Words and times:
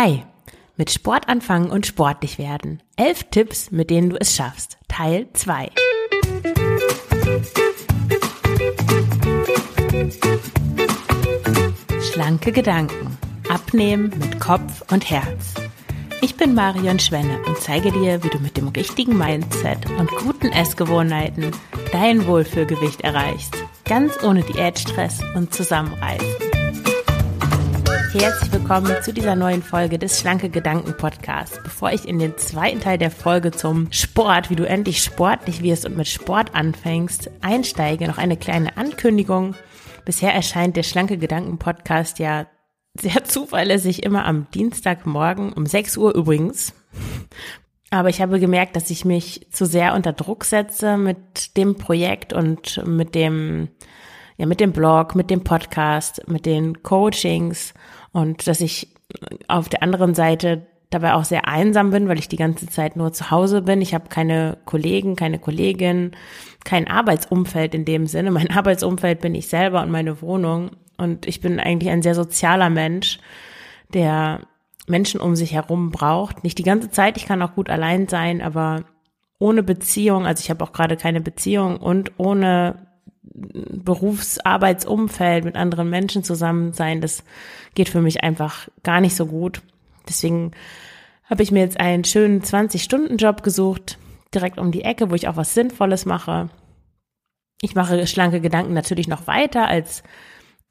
Hi, 0.00 0.22
mit 0.76 0.92
Sport 0.92 1.28
anfangen 1.28 1.72
und 1.72 1.84
sportlich 1.84 2.38
werden. 2.38 2.80
Elf 2.94 3.24
Tipps, 3.32 3.72
mit 3.72 3.90
denen 3.90 4.10
du 4.10 4.16
es 4.20 4.36
schaffst. 4.36 4.78
Teil 4.86 5.26
2. 5.32 5.72
Schlanke 12.00 12.52
Gedanken. 12.52 13.18
Abnehmen 13.48 14.12
mit 14.20 14.38
Kopf 14.38 14.84
und 14.92 15.10
Herz. 15.10 15.54
Ich 16.20 16.36
bin 16.36 16.54
Marion 16.54 17.00
Schwenne 17.00 17.40
und 17.48 17.58
zeige 17.58 17.90
dir, 17.90 18.22
wie 18.22 18.28
du 18.28 18.38
mit 18.38 18.56
dem 18.56 18.68
richtigen 18.68 19.18
Mindset 19.18 19.90
und 19.98 20.08
guten 20.12 20.52
Essgewohnheiten 20.52 21.50
dein 21.90 22.24
Wohlfühlgewicht 22.28 23.00
erreichst. 23.00 23.56
Ganz 23.84 24.22
ohne 24.22 24.42
Diätstress 24.42 25.18
und 25.34 25.52
Zusammenreißen. 25.52 26.47
Herzlich 28.10 28.50
willkommen 28.52 28.96
zu 29.02 29.12
dieser 29.12 29.36
neuen 29.36 29.62
Folge 29.62 29.98
des 29.98 30.18
Schlanke 30.18 30.48
Gedanken 30.48 30.96
Podcasts. 30.96 31.60
Bevor 31.62 31.92
ich 31.92 32.08
in 32.08 32.18
den 32.18 32.38
zweiten 32.38 32.80
Teil 32.80 32.96
der 32.96 33.10
Folge 33.10 33.50
zum 33.50 33.92
Sport, 33.92 34.48
wie 34.48 34.56
du 34.56 34.66
endlich 34.66 35.02
sportlich 35.02 35.62
wirst 35.62 35.84
und 35.84 35.94
mit 35.94 36.08
Sport 36.08 36.54
anfängst, 36.54 37.30
einsteige, 37.42 38.08
noch 38.08 38.16
eine 38.16 38.38
kleine 38.38 38.78
Ankündigung. 38.78 39.54
Bisher 40.06 40.32
erscheint 40.32 40.76
der 40.76 40.84
Schlanke 40.84 41.18
Gedanken 41.18 41.58
Podcast 41.58 42.18
ja 42.18 42.46
sehr 42.98 43.24
zuverlässig 43.24 44.02
immer 44.04 44.24
am 44.24 44.46
Dienstagmorgen 44.54 45.52
um 45.52 45.66
6 45.66 45.98
Uhr 45.98 46.14
übrigens. 46.14 46.72
Aber 47.90 48.08
ich 48.08 48.22
habe 48.22 48.40
gemerkt, 48.40 48.74
dass 48.74 48.88
ich 48.88 49.04
mich 49.04 49.48
zu 49.50 49.66
sehr 49.66 49.94
unter 49.94 50.14
Druck 50.14 50.44
setze 50.44 50.96
mit 50.96 51.58
dem 51.58 51.76
Projekt 51.76 52.32
und 52.32 52.82
mit 52.86 53.14
dem, 53.14 53.68
ja, 54.38 54.46
mit 54.46 54.60
dem 54.60 54.72
Blog, 54.72 55.14
mit 55.14 55.28
dem 55.28 55.44
Podcast, 55.44 56.26
mit 56.26 56.46
den 56.46 56.82
Coachings 56.82 57.74
und 58.12 58.46
dass 58.46 58.60
ich 58.60 58.88
auf 59.48 59.68
der 59.68 59.82
anderen 59.82 60.14
Seite 60.14 60.66
dabei 60.90 61.14
auch 61.14 61.24
sehr 61.24 61.46
einsam 61.46 61.90
bin, 61.90 62.08
weil 62.08 62.18
ich 62.18 62.28
die 62.28 62.36
ganze 62.36 62.66
Zeit 62.66 62.96
nur 62.96 63.12
zu 63.12 63.30
Hause 63.30 63.62
bin. 63.62 63.82
Ich 63.82 63.94
habe 63.94 64.08
keine 64.08 64.58
Kollegen, 64.64 65.16
keine 65.16 65.38
Kollegin, 65.38 66.12
kein 66.64 66.88
Arbeitsumfeld 66.88 67.74
in 67.74 67.84
dem 67.84 68.06
Sinne. 68.06 68.30
Mein 68.30 68.50
Arbeitsumfeld 68.56 69.20
bin 69.20 69.34
ich 69.34 69.48
selber 69.48 69.82
und 69.82 69.90
meine 69.90 70.22
Wohnung. 70.22 70.70
Und 70.96 71.26
ich 71.26 71.40
bin 71.40 71.60
eigentlich 71.60 71.90
ein 71.90 72.02
sehr 72.02 72.14
sozialer 72.14 72.70
Mensch, 72.70 73.18
der 73.92 74.40
Menschen 74.88 75.20
um 75.20 75.36
sich 75.36 75.52
herum 75.52 75.90
braucht. 75.90 76.42
Nicht 76.42 76.58
die 76.58 76.64
ganze 76.64 76.90
Zeit, 76.90 77.16
ich 77.16 77.26
kann 77.26 77.42
auch 77.42 77.54
gut 77.54 77.70
allein 77.70 78.08
sein, 78.08 78.40
aber 78.40 78.84
ohne 79.38 79.62
Beziehung, 79.62 80.26
also 80.26 80.42
ich 80.42 80.50
habe 80.50 80.64
auch 80.64 80.72
gerade 80.72 80.96
keine 80.96 81.20
Beziehung 81.20 81.76
und 81.76 82.12
ohne 82.18 82.87
Berufsarbeitsumfeld 83.34 85.44
mit 85.44 85.56
anderen 85.56 85.90
Menschen 85.90 86.24
zusammen 86.24 86.72
sein, 86.72 87.00
das 87.00 87.24
geht 87.74 87.88
für 87.88 88.00
mich 88.00 88.22
einfach 88.22 88.68
gar 88.82 89.00
nicht 89.00 89.16
so 89.16 89.26
gut. 89.26 89.62
Deswegen 90.08 90.52
habe 91.24 91.42
ich 91.42 91.50
mir 91.50 91.60
jetzt 91.60 91.78
einen 91.78 92.04
schönen 92.04 92.42
20-Stunden-Job 92.42 93.42
gesucht, 93.42 93.98
direkt 94.34 94.58
um 94.58 94.72
die 94.72 94.82
Ecke, 94.82 95.10
wo 95.10 95.14
ich 95.14 95.28
auch 95.28 95.36
was 95.36 95.54
Sinnvolles 95.54 96.06
mache. 96.06 96.48
Ich 97.60 97.74
mache 97.74 98.06
schlanke 98.06 98.40
Gedanken 98.40 98.72
natürlich 98.72 99.08
noch 99.08 99.26
weiter 99.26 99.66
als, 99.66 100.02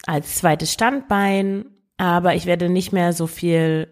als 0.06 0.36
zweites 0.36 0.74
Standbein, 0.74 1.66
aber 1.98 2.36
ich 2.36 2.46
werde 2.46 2.70
nicht 2.70 2.94
mehr 2.94 3.14
so 3.14 3.28
viel 3.28 3.90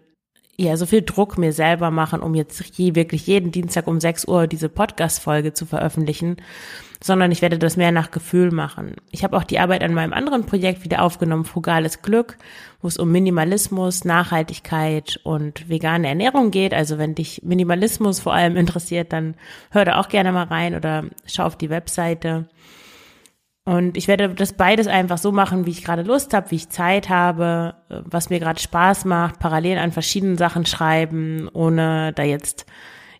ja, 0.58 0.76
so 0.76 0.86
viel 0.86 1.02
Druck 1.02 1.36
mir 1.36 1.52
selber 1.52 1.90
machen, 1.90 2.20
um 2.20 2.34
jetzt 2.34 2.78
je, 2.78 2.94
wirklich 2.94 3.26
jeden 3.26 3.50
Dienstag 3.50 3.86
um 3.86 4.00
6 4.00 4.26
Uhr 4.26 4.46
diese 4.46 4.70
Podcast-Folge 4.70 5.52
zu 5.52 5.66
veröffentlichen, 5.66 6.36
sondern 7.02 7.30
ich 7.30 7.42
werde 7.42 7.58
das 7.58 7.76
mehr 7.76 7.92
nach 7.92 8.10
Gefühl 8.10 8.50
machen. 8.50 8.96
Ich 9.10 9.22
habe 9.22 9.36
auch 9.36 9.44
die 9.44 9.58
Arbeit 9.58 9.82
an 9.82 9.92
meinem 9.92 10.14
anderen 10.14 10.46
Projekt 10.46 10.82
wieder 10.82 11.02
aufgenommen, 11.02 11.44
Frugales 11.44 12.00
Glück, 12.00 12.38
wo 12.80 12.88
es 12.88 12.96
um 12.96 13.12
Minimalismus, 13.12 14.06
Nachhaltigkeit 14.06 15.20
und 15.24 15.68
vegane 15.68 16.08
Ernährung 16.08 16.50
geht. 16.50 16.72
Also 16.72 16.96
wenn 16.96 17.14
dich 17.14 17.42
Minimalismus 17.44 18.20
vor 18.20 18.32
allem 18.32 18.56
interessiert, 18.56 19.12
dann 19.12 19.34
hör 19.70 19.84
da 19.84 20.00
auch 20.00 20.08
gerne 20.08 20.32
mal 20.32 20.44
rein 20.44 20.74
oder 20.74 21.04
schau 21.26 21.44
auf 21.44 21.56
die 21.56 21.70
Webseite. 21.70 22.48
Und 23.66 23.96
ich 23.96 24.06
werde 24.06 24.28
das 24.28 24.52
beides 24.52 24.86
einfach 24.86 25.18
so 25.18 25.32
machen, 25.32 25.66
wie 25.66 25.70
ich 25.70 25.84
gerade 25.84 26.02
Lust 26.02 26.32
habe, 26.34 26.52
wie 26.52 26.56
ich 26.56 26.68
Zeit 26.68 27.08
habe, 27.08 27.74
was 27.88 28.30
mir 28.30 28.38
gerade 28.38 28.60
Spaß 28.60 29.04
macht, 29.06 29.40
parallel 29.40 29.78
an 29.78 29.90
verschiedenen 29.90 30.38
Sachen 30.38 30.64
schreiben, 30.66 31.48
ohne 31.52 32.12
da 32.12 32.22
jetzt, 32.22 32.64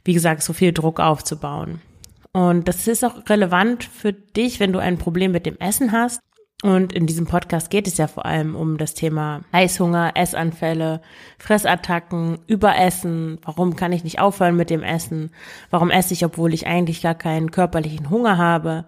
wie 0.04 0.14
gesagt, 0.14 0.42
so 0.42 0.52
viel 0.52 0.72
Druck 0.72 1.00
aufzubauen. 1.00 1.82
Und 2.30 2.68
das 2.68 2.86
ist 2.86 3.04
auch 3.04 3.28
relevant 3.28 3.82
für 3.82 4.12
dich, 4.12 4.60
wenn 4.60 4.72
du 4.72 4.78
ein 4.78 4.98
Problem 4.98 5.32
mit 5.32 5.46
dem 5.46 5.58
Essen 5.58 5.90
hast. 5.90 6.20
Und 6.62 6.92
in 6.92 7.06
diesem 7.06 7.26
Podcast 7.26 7.68
geht 7.68 7.88
es 7.88 7.98
ja 7.98 8.06
vor 8.06 8.24
allem 8.24 8.54
um 8.54 8.78
das 8.78 8.94
Thema 8.94 9.40
Heißhunger, 9.52 10.12
Essanfälle, 10.14 11.02
Fressattacken, 11.38 12.38
Überessen. 12.46 13.40
Warum 13.44 13.74
kann 13.74 13.92
ich 13.92 14.04
nicht 14.04 14.20
aufhören 14.20 14.56
mit 14.56 14.70
dem 14.70 14.84
Essen? 14.84 15.32
Warum 15.70 15.90
esse 15.90 16.14
ich, 16.14 16.24
obwohl 16.24 16.54
ich 16.54 16.68
eigentlich 16.68 17.02
gar 17.02 17.16
keinen 17.16 17.50
körperlichen 17.50 18.10
Hunger 18.10 18.38
habe? 18.38 18.84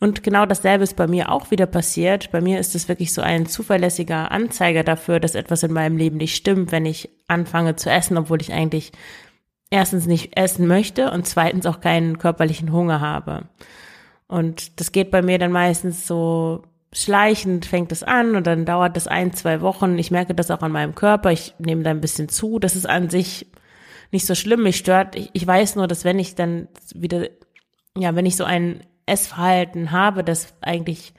Und 0.00 0.22
genau 0.22 0.46
dasselbe 0.46 0.84
ist 0.84 0.96
bei 0.96 1.08
mir 1.08 1.32
auch 1.32 1.50
wieder 1.50 1.66
passiert. 1.66 2.30
Bei 2.30 2.40
mir 2.40 2.60
ist 2.60 2.74
es 2.74 2.88
wirklich 2.88 3.12
so 3.12 3.20
ein 3.20 3.46
zuverlässiger 3.46 4.30
Anzeiger 4.30 4.84
dafür, 4.84 5.18
dass 5.18 5.34
etwas 5.34 5.64
in 5.64 5.72
meinem 5.72 5.96
Leben 5.96 6.18
nicht 6.18 6.36
stimmt, 6.36 6.70
wenn 6.70 6.86
ich 6.86 7.10
anfange 7.26 7.74
zu 7.76 7.90
essen, 7.90 8.16
obwohl 8.16 8.40
ich 8.40 8.52
eigentlich 8.52 8.92
erstens 9.70 10.06
nicht 10.06 10.36
essen 10.36 10.66
möchte 10.66 11.10
und 11.10 11.26
zweitens 11.26 11.66
auch 11.66 11.80
keinen 11.80 12.18
körperlichen 12.18 12.72
Hunger 12.72 13.00
habe. 13.00 13.48
Und 14.28 14.78
das 14.78 14.92
geht 14.92 15.10
bei 15.10 15.22
mir 15.22 15.38
dann 15.38 15.52
meistens 15.52 16.06
so 16.06 16.62
schleichend 16.92 17.66
fängt 17.66 17.92
es 17.92 18.02
an 18.02 18.34
und 18.34 18.46
dann 18.46 18.64
dauert 18.64 18.96
das 18.96 19.06
ein, 19.06 19.32
zwei 19.32 19.60
Wochen. 19.60 19.98
Ich 19.98 20.10
merke 20.10 20.34
das 20.34 20.50
auch 20.50 20.62
an 20.62 20.72
meinem 20.72 20.94
Körper. 20.94 21.32
Ich 21.32 21.54
nehme 21.58 21.82
da 21.82 21.90
ein 21.90 22.00
bisschen 22.00 22.28
zu. 22.28 22.58
Das 22.58 22.76
ist 22.76 22.88
an 22.88 23.10
sich 23.10 23.46
nicht 24.10 24.26
so 24.26 24.34
schlimm. 24.34 24.62
Mich 24.62 24.76
stört. 24.76 25.14
Ich, 25.14 25.30
ich 25.32 25.46
weiß 25.46 25.76
nur, 25.76 25.86
dass 25.86 26.04
wenn 26.04 26.18
ich 26.18 26.34
dann 26.34 26.68
wieder, 26.94 27.28
ja, 27.96 28.14
wenn 28.14 28.26
ich 28.26 28.36
so 28.36 28.44
einen 28.44 28.82
Essverhalten 29.08 29.90
habe, 29.90 30.22
das 30.22 30.54
eigentlich, 30.60 31.12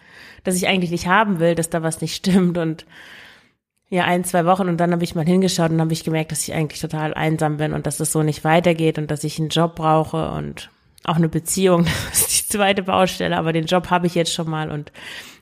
das 0.43 0.55
ich 0.55 0.67
eigentlich 0.67 0.91
nicht 0.91 1.07
haben 1.07 1.39
will, 1.39 1.55
dass 1.55 1.69
da 1.69 1.83
was 1.83 2.01
nicht 2.01 2.15
stimmt 2.15 2.57
und 2.57 2.85
ja, 3.89 4.03
ein, 4.03 4.23
zwei 4.23 4.45
Wochen 4.45 4.69
und 4.69 4.77
dann 4.77 4.91
habe 4.91 5.03
ich 5.03 5.15
mal 5.15 5.25
hingeschaut 5.25 5.71
und 5.71 5.81
habe 5.81 5.93
ich 5.93 6.03
gemerkt, 6.03 6.31
dass 6.31 6.47
ich 6.47 6.53
eigentlich 6.53 6.79
total 6.79 7.13
einsam 7.15 7.57
bin 7.57 7.73
und 7.73 7.87
dass 7.87 7.99
es 7.99 8.11
so 8.11 8.21
nicht 8.21 8.43
weitergeht 8.43 8.99
und 8.99 9.09
dass 9.09 9.23
ich 9.23 9.39
einen 9.39 9.49
Job 9.49 9.75
brauche 9.75 10.29
und 10.31 10.69
auch 11.05 11.15
eine 11.15 11.29
Beziehung. 11.29 11.85
Das 12.09 12.21
ist 12.21 12.51
die 12.51 12.57
zweite 12.57 12.83
Baustelle, 12.83 13.37
aber 13.37 13.51
den 13.51 13.65
Job 13.65 13.89
habe 13.89 14.07
ich 14.07 14.15
jetzt 14.15 14.33
schon 14.33 14.49
mal 14.49 14.69
und 14.69 14.91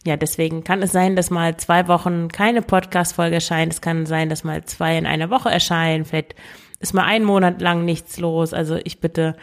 ja, 0.05 0.15
deswegen 0.15 0.63
kann 0.63 0.81
es 0.81 0.93
sein, 0.93 1.17
dass 1.17 1.29
mal 1.29 1.57
zwei 1.57 1.89
Wochen 1.89 2.29
keine 2.29 2.61
Podcast-Folge 2.61 3.35
erscheint. 3.35 3.73
Es 3.73 3.81
kann 3.81 4.05
sein, 4.05 4.29
dass 4.29 4.45
mal 4.45 4.63
zwei 4.63 4.97
in 4.97 5.05
einer 5.05 5.29
Woche 5.29 5.49
erscheinen. 5.49 6.05
Vielleicht 6.05 6.35
ist 6.79 6.93
mal 6.93 7.03
einen 7.03 7.25
Monat 7.25 7.61
lang 7.61 7.83
nichts 7.83 8.17
los. 8.17 8.53
Also 8.53 8.77
ich 8.83 9.01
bitte 9.01 9.35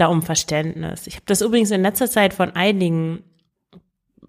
da 0.00 0.06
um 0.06 0.22
Verständnis. 0.22 1.06
Ich 1.06 1.14
habe 1.14 1.26
das 1.26 1.40
übrigens 1.40 1.70
in 1.70 1.82
letzter 1.82 2.08
Zeit 2.08 2.34
von 2.34 2.54
einigen, 2.54 3.22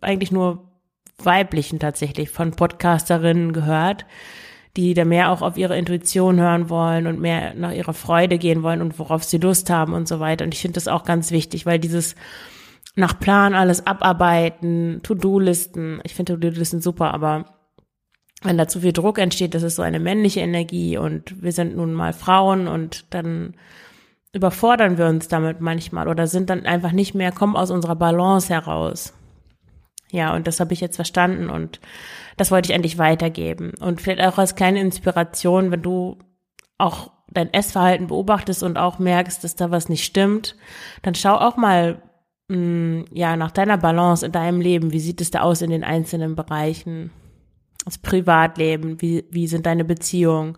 eigentlich 0.02 0.32
nur 0.32 0.70
weiblichen 1.18 1.80
tatsächlich, 1.80 2.30
von 2.30 2.52
Podcasterinnen 2.52 3.54
gehört, 3.54 4.06
die 4.78 4.94
da 4.94 5.06
mehr 5.06 5.32
auch 5.32 5.42
auf 5.42 5.58
ihre 5.58 5.78
Intuition 5.78 6.40
hören 6.40 6.70
wollen 6.70 7.08
und 7.08 7.20
mehr 7.20 7.54
nach 7.56 7.74
ihrer 7.74 7.94
Freude 7.94 8.38
gehen 8.38 8.64
wollen 8.64 8.82
und 8.82 9.00
worauf 9.00 9.24
sie 9.24 9.38
Lust 9.38 9.70
haben 9.70 9.94
und 9.94 10.08
so 10.08 10.20
weiter. 10.20 10.46
Und 10.46 10.54
ich 10.54 10.62
finde 10.62 10.76
das 10.76 10.88
auch 10.88 11.04
ganz 11.04 11.32
wichtig, 11.32 11.66
weil 11.66 11.80
dieses 11.80 12.16
nach 12.96 13.20
Plan 13.20 13.56
alles 13.56 13.86
abarbeiten, 13.86 15.02
To-Do-Listen, 15.04 16.02
ich 16.04 16.16
finde 16.16 16.34
To-Do-Listen 16.34 16.82
super, 16.82 17.14
aber 17.14 17.46
wenn 18.42 18.58
da 18.58 18.68
zu 18.68 18.82
viel 18.82 18.94
Druck 18.94 19.20
entsteht, 19.20 19.54
das 19.54 19.64
ist 19.64 19.76
so 19.76 19.82
eine 19.82 20.00
männliche 20.00 20.40
Energie 20.40 20.98
und 20.98 21.42
wir 21.42 21.52
sind 21.52 21.76
nun 21.76 21.94
mal 21.94 22.14
Frauen 22.14 22.68
und 22.68 23.14
dann 23.14 23.56
überfordern 24.34 24.98
wir 24.98 25.08
uns 25.08 25.28
damit 25.28 25.60
manchmal 25.62 26.08
oder 26.08 26.28
sind 26.28 26.50
dann 26.50 26.66
einfach 26.66 26.92
nicht 26.92 27.16
mehr, 27.16 27.32
kommen 27.32 27.56
aus 27.56 27.72
unserer 27.72 27.96
Balance 27.96 28.54
heraus. 28.54 29.14
Ja, 30.12 30.36
und 30.36 30.48
das 30.48 30.60
habe 30.60 30.74
ich 30.74 30.82
jetzt 30.82 30.96
verstanden 30.96 31.50
und 31.50 31.80
das 32.38 32.52
wollte 32.52 32.70
ich 32.70 32.76
endlich 32.76 32.98
weitergeben. 32.98 33.74
Und 33.80 34.02
vielleicht 34.02 34.22
auch 34.22 34.38
als 34.38 34.56
kleine 34.56 34.82
Inspiration, 34.82 35.72
wenn 35.72 35.82
du 35.82 36.18
auch 36.78 37.12
dein 37.32 37.54
Essverhalten 37.54 38.08
beobachtest 38.08 38.64
und 38.64 38.78
auch 38.78 38.98
merkst, 38.98 39.44
dass 39.44 39.56
da 39.56 39.70
was 39.70 39.90
nicht 39.90 40.04
stimmt, 40.04 40.56
dann 41.04 41.14
schau 41.14 41.36
auch 41.36 41.58
mal 41.58 42.02
mh, 42.48 42.58
mm, 42.58 43.06
ja 43.14 43.36
nach 43.36 43.52
deiner 43.52 43.78
Balance 43.78 44.26
in 44.26 44.32
deinem 44.32 44.62
Leben. 44.62 44.92
Wie 44.92 45.00
sieht 45.00 45.22
es 45.22 45.32
da 45.32 45.42
aus 45.42 45.62
in 45.62 45.70
den 45.70 45.84
einzelnen 45.84 46.36
Bereichen? 46.36 47.12
Das 47.86 47.98
Privatleben, 47.98 49.02
wie, 49.02 49.26
wie 49.30 49.48
sind 49.48 49.66
deine 49.66 49.86
Beziehungen? 49.86 50.58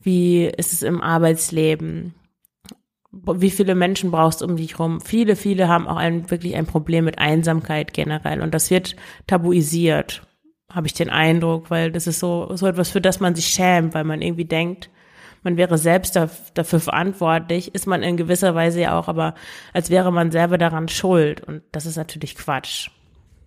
Wie 0.00 0.46
ist 0.46 0.72
es 0.72 0.82
im 0.82 1.00
Arbeitsleben? 1.00 2.14
Wie 3.26 3.50
viele 3.50 3.74
Menschen 3.74 4.10
brauchst 4.10 4.40
du 4.40 4.46
um 4.46 4.56
dich 4.56 4.78
rum? 4.78 5.00
Viele, 5.00 5.36
viele 5.36 5.68
haben 5.68 5.86
auch 5.86 5.96
ein, 5.96 6.30
wirklich 6.30 6.56
ein 6.56 6.66
Problem 6.66 7.04
mit 7.04 7.18
Einsamkeit 7.18 7.92
generell 7.92 8.40
und 8.40 8.54
das 8.54 8.70
wird 8.70 8.96
tabuisiert, 9.26 10.22
habe 10.70 10.86
ich 10.86 10.94
den 10.94 11.10
Eindruck, 11.10 11.70
weil 11.70 11.92
das 11.92 12.06
ist 12.06 12.20
so, 12.20 12.54
so 12.54 12.66
etwas, 12.66 12.90
für 12.90 13.00
das 13.00 13.20
man 13.20 13.34
sich 13.34 13.46
schämt, 13.46 13.94
weil 13.94 14.04
man 14.04 14.22
irgendwie 14.22 14.44
denkt, 14.44 14.90
man 15.42 15.56
wäre 15.56 15.76
selbst 15.76 16.16
dafür 16.16 16.80
verantwortlich, 16.80 17.74
ist 17.74 17.86
man 17.86 18.02
in 18.02 18.16
gewisser 18.16 18.54
Weise 18.54 18.80
ja 18.80 18.98
auch, 18.98 19.08
aber 19.08 19.34
als 19.72 19.90
wäre 19.90 20.10
man 20.10 20.30
selber 20.30 20.58
daran 20.58 20.88
schuld 20.88 21.42
und 21.42 21.62
das 21.70 21.86
ist 21.86 21.96
natürlich 21.96 22.34
Quatsch. 22.34 22.88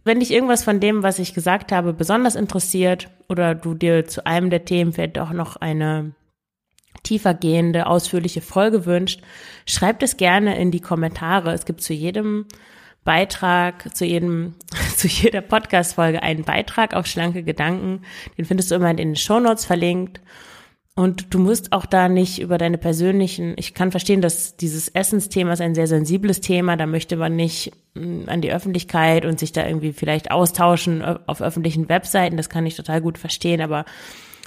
Wenn 0.04 0.20
dich 0.22 0.32
irgendwas 0.32 0.64
von 0.64 0.80
dem, 0.80 1.04
was 1.04 1.20
ich 1.20 1.34
gesagt 1.34 1.72
habe, 1.72 1.92
besonders 1.92 2.36
interessiert 2.36 3.10
oder 3.28 3.56
du 3.56 3.74
dir 3.74 4.06
zu 4.06 4.26
einem 4.26 4.50
der 4.50 4.64
Themen 4.64 4.94
vielleicht 4.94 5.20
auch 5.20 5.32
noch 5.32 5.58
eine 5.58 6.14
tiefergehende, 7.08 7.88
ausführliche 7.88 8.42
Folge 8.42 8.86
wünscht, 8.86 9.22
schreibt 9.66 10.04
es 10.04 10.18
gerne 10.18 10.60
in 10.60 10.72
die 10.72 10.82
Kommentare. 10.82 11.54
Es 11.54 11.66
gibt 11.66 11.82
zu 11.82 11.94
jedem 11.94 12.46
Beitrag, 13.04 13.96
zu 13.96 14.06
jedem, 14.06 14.56
zu 14.98 15.08
jeder 15.08 15.42
Podcast-Folge 15.42 16.22
einen 16.22 16.44
Beitrag 16.44 16.94
auf 16.94 17.08
schlanke 17.08 17.44
Gedanken. 17.44 18.02
Den 18.38 18.46
findest 18.46 18.72
du 18.72 18.76
immer 18.76 18.92
in 18.92 18.98
den 18.98 19.16
Shownotes 19.16 19.66
verlinkt. 19.66 20.20
Und 20.94 21.34
du 21.34 21.40
musst 21.40 21.74
auch 21.74 21.86
da 21.86 22.10
nicht 22.10 22.40
über 22.40 22.58
deine 22.58 22.80
persönlichen, 22.80 23.54
ich 23.58 23.76
kann 23.76 23.92
verstehen, 23.92 24.20
dass 24.20 24.58
dieses 24.58 24.88
Essensthema 24.88 25.54
ist 25.54 25.62
ein 25.62 25.76
sehr 25.76 25.86
sensibles 25.86 26.42
Thema, 26.42 26.76
da 26.76 26.88
möchte 26.88 27.18
man 27.18 27.36
nicht 27.36 27.72
mm, 27.94 28.24
an 28.26 28.42
die 28.42 28.52
Öffentlichkeit 28.52 29.24
und 29.24 29.38
sich 29.38 29.52
da 29.52 29.68
irgendwie 29.68 29.94
vielleicht 29.94 30.32
austauschen 30.32 31.04
auf 31.04 31.40
öffentlichen 31.40 31.88
Webseiten, 31.88 32.36
das 32.36 32.50
kann 32.50 32.66
ich 32.66 32.76
total 32.76 33.02
gut 33.02 33.20
verstehen, 33.20 33.62
aber 33.62 33.86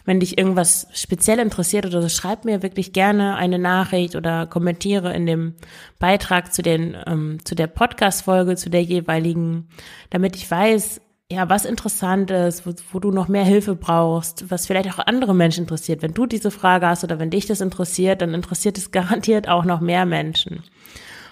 wenn 0.04 0.20
dich 0.20 0.38
irgendwas 0.38 0.86
speziell 0.92 1.38
interessiert 1.38 1.86
oder 1.86 2.02
so, 2.02 2.08
schreib 2.08 2.44
mir 2.44 2.62
wirklich 2.62 2.92
gerne 2.92 3.36
eine 3.36 3.58
Nachricht 3.58 4.16
oder 4.16 4.46
kommentiere 4.46 5.14
in 5.14 5.26
dem 5.26 5.54
Beitrag 5.98 6.52
zu 6.52 6.62
den 6.62 6.96
ähm, 7.06 7.38
zu 7.44 7.54
der 7.54 7.66
Podcast-Folge, 7.66 8.56
zu 8.56 8.70
der 8.70 8.82
jeweiligen, 8.82 9.68
damit 10.10 10.36
ich 10.36 10.50
weiß, 10.50 11.00
ja, 11.32 11.48
was 11.48 11.64
interessant 11.64 12.30
ist, 12.30 12.66
wo, 12.66 12.72
wo 12.92 12.98
du 12.98 13.12
noch 13.12 13.28
mehr 13.28 13.44
Hilfe 13.44 13.76
brauchst, 13.76 14.50
was 14.50 14.66
vielleicht 14.66 14.90
auch 14.92 15.06
andere 15.06 15.34
Menschen 15.34 15.64
interessiert. 15.64 16.02
Wenn 16.02 16.14
du 16.14 16.26
diese 16.26 16.50
Frage 16.50 16.88
hast 16.88 17.04
oder 17.04 17.20
wenn 17.20 17.30
dich 17.30 17.46
das 17.46 17.60
interessiert, 17.60 18.20
dann 18.20 18.34
interessiert 18.34 18.78
es 18.78 18.90
garantiert 18.92 19.48
auch 19.48 19.64
noch 19.64 19.80
mehr 19.80 20.06
Menschen. 20.06 20.64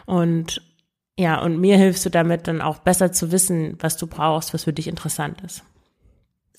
Und 0.06 0.62
ja, 1.19 1.43
und 1.43 1.59
mir 1.59 1.76
hilfst 1.76 2.06
du 2.06 2.11
damit 2.11 2.47
dann 2.47 2.61
auch 2.61 2.79
besser 2.79 3.11
zu 3.11 3.32
wissen, 3.32 3.76
was 3.81 3.97
du 3.97 4.06
brauchst, 4.06 4.55
was 4.55 4.64
für 4.64 4.73
dich 4.73 4.87
interessant 4.87 5.41
ist. 5.41 5.64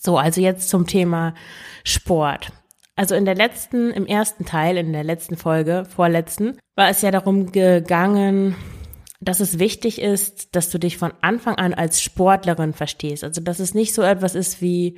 So, 0.02 0.18
also 0.18 0.40
jetzt 0.40 0.70
zum 0.70 0.88
Thema 0.88 1.36
Sport. 1.84 2.54
Also 2.96 3.16
in 3.16 3.26
der 3.26 3.36
letzten, 3.36 3.92
im 3.92 4.06
ersten 4.06 4.46
Teil, 4.46 4.78
in 4.78 4.94
der 4.94 5.04
letzten 5.04 5.38
Folge, 5.38 5.86
vorletzten, 5.86 6.58
war 6.76 6.90
es 6.90 7.02
ja 7.02 7.12
darum 7.12 7.52
gegangen, 7.52 8.56
dass 9.20 9.42
es 9.42 9.60
wichtig 9.60 10.02
ist, 10.02 10.56
dass 10.56 10.70
du 10.70 10.80
dich 10.80 10.98
von 10.98 11.12
Anfang 11.22 11.56
an 11.56 11.74
als 11.74 12.02
Sportlerin 12.02 12.74
verstehst. 12.74 13.24
Also 13.26 13.42
dass 13.42 13.60
es 13.60 13.74
nicht 13.74 13.94
so 13.94 14.02
etwas 14.02 14.36
ist 14.36 14.62
wie, 14.62 14.98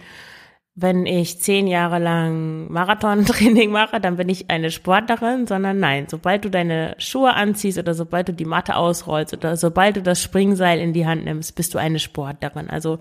wenn 0.73 1.05
ich 1.05 1.41
zehn 1.41 1.67
Jahre 1.67 1.99
lang 1.99 2.71
Marathontraining 2.71 3.71
mache, 3.71 3.99
dann 3.99 4.15
bin 4.15 4.29
ich 4.29 4.49
eine 4.49 4.71
Sportlerin, 4.71 5.45
sondern 5.45 5.79
nein, 5.79 6.07
sobald 6.09 6.45
du 6.45 6.49
deine 6.49 6.95
Schuhe 6.97 7.33
anziehst 7.33 7.77
oder 7.77 7.93
sobald 7.93 8.29
du 8.29 8.33
die 8.33 8.45
Matte 8.45 8.75
ausrollst 8.75 9.33
oder 9.33 9.57
sobald 9.57 9.97
du 9.97 10.01
das 10.01 10.21
Springseil 10.23 10.79
in 10.79 10.93
die 10.93 11.05
Hand 11.05 11.25
nimmst, 11.25 11.55
bist 11.55 11.73
du 11.73 11.77
eine 11.77 11.99
Sportlerin. 11.99 12.69
Also 12.69 12.99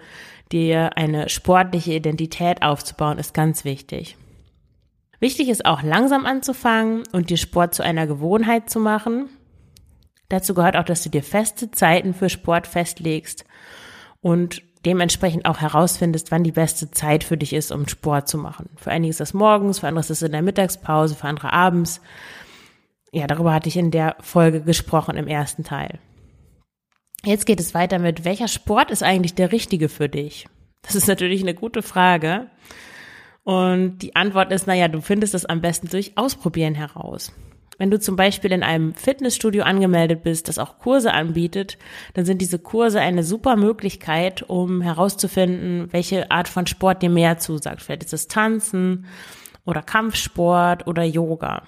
dir 0.51 0.97
eine 0.97 1.29
sportliche 1.29 1.93
Identität 1.95 2.63
aufzubauen, 2.63 3.19
ist 3.19 3.35
ganz 3.35 3.65
wichtig. 3.65 4.17
Wichtig 5.21 5.49
ist 5.49 5.65
auch 5.65 5.83
langsam 5.83 6.27
anzufangen 6.27 7.05
und 7.13 7.31
dir 7.31 7.37
Sport 7.37 7.75
zu 7.75 7.85
einer 7.85 8.07
Gewohnheit 8.07 8.69
zu 8.69 8.81
machen. 8.81 9.29
Dazu 10.29 10.55
gehört 10.55 10.77
auch, 10.77 10.85
dass 10.85 11.03
du 11.03 11.11
dir 11.11 11.23
feste 11.23 11.71
Zeiten 11.71 12.15
für 12.15 12.31
Sport 12.31 12.67
festlegst 12.67 13.45
und 14.21 14.63
dementsprechend 14.87 15.47
auch 15.47 15.59
herausfindest, 15.59 16.31
wann 16.31 16.45
die 16.45 16.53
beste 16.53 16.91
Zeit 16.91 17.25
für 17.25 17.37
dich 17.37 17.53
ist, 17.53 17.71
um 17.71 17.87
Sport 17.89 18.29
zu 18.29 18.39
machen. 18.39 18.71
Für 18.77 18.91
einige 18.91 19.11
ist 19.11 19.21
das 19.21 19.35
morgens, 19.35 19.81
für 19.81 19.89
andere 19.89 20.01
ist 20.01 20.11
das 20.11 20.23
in 20.23 20.33
der 20.33 20.43
Mittagspause, 20.43 21.15
für 21.15 21.27
andere 21.27 21.53
abends. 21.53 22.01
Ja, 23.13 23.27
darüber 23.27 23.53
hatte 23.53 23.69
ich 23.69 23.77
in 23.77 23.91
der 23.91 24.17
Folge 24.21 24.63
gesprochen 24.63 25.17
im 25.17 25.27
ersten 25.27 25.65
Teil. 25.65 25.99
Jetzt 27.25 27.45
geht 27.45 27.61
es 27.61 27.75
weiter 27.75 27.99
mit, 27.99 28.25
welcher 28.25 28.49
Sport 28.49 28.91
ist 28.91 29.03
eigentlich 29.03 29.35
der 29.35 29.53
richtige 29.53 29.89
für 29.89 30.09
dich? 30.09 30.47
Das 30.83 30.95
ist 30.95 31.09
natürlich 31.09 31.43
eine 31.43 31.55
gute 31.55 31.83
Frage. 31.83 32.47
Und 33.43 33.99
die 33.99 34.17
Antwort 34.17 34.53
ist, 34.53 34.67
naja, 34.67 34.89
du 34.89 35.01
findest 35.01 35.35
es 35.35 35.45
am 35.45 35.61
besten 35.61 35.89
durch 35.89 36.17
Ausprobieren 36.17 36.75
heraus. 36.75 37.33
Wenn 37.81 37.91
du 37.91 37.99
zum 37.99 38.15
Beispiel 38.15 38.53
in 38.53 38.63
einem 38.63 38.93
Fitnessstudio 38.93 39.63
angemeldet 39.63 40.23
bist, 40.23 40.49
das 40.49 40.59
auch 40.59 40.77
Kurse 40.81 41.15
anbietet, 41.15 41.79
dann 42.13 42.27
sind 42.27 42.43
diese 42.43 42.59
Kurse 42.59 43.01
eine 43.01 43.23
super 43.23 43.57
Möglichkeit, 43.57 44.43
um 44.43 44.83
herauszufinden, 44.83 45.89
welche 45.91 46.31
Art 46.31 46.47
von 46.47 46.67
Sport 46.67 47.01
dir 47.01 47.09
mehr 47.09 47.39
zusagt. 47.39 47.81
Vielleicht 47.81 48.05
ist 48.05 48.13
es 48.13 48.29
Tanzen 48.29 49.07
oder 49.65 49.81
Kampfsport 49.81 50.87
oder 50.89 51.05
Yoga. 51.05 51.63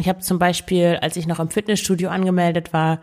Ich 0.00 0.08
habe 0.08 0.18
zum 0.18 0.40
Beispiel, 0.40 0.98
als 1.00 1.14
ich 1.14 1.28
noch 1.28 1.38
im 1.38 1.48
Fitnessstudio 1.48 2.08
angemeldet 2.10 2.72
war, 2.72 3.00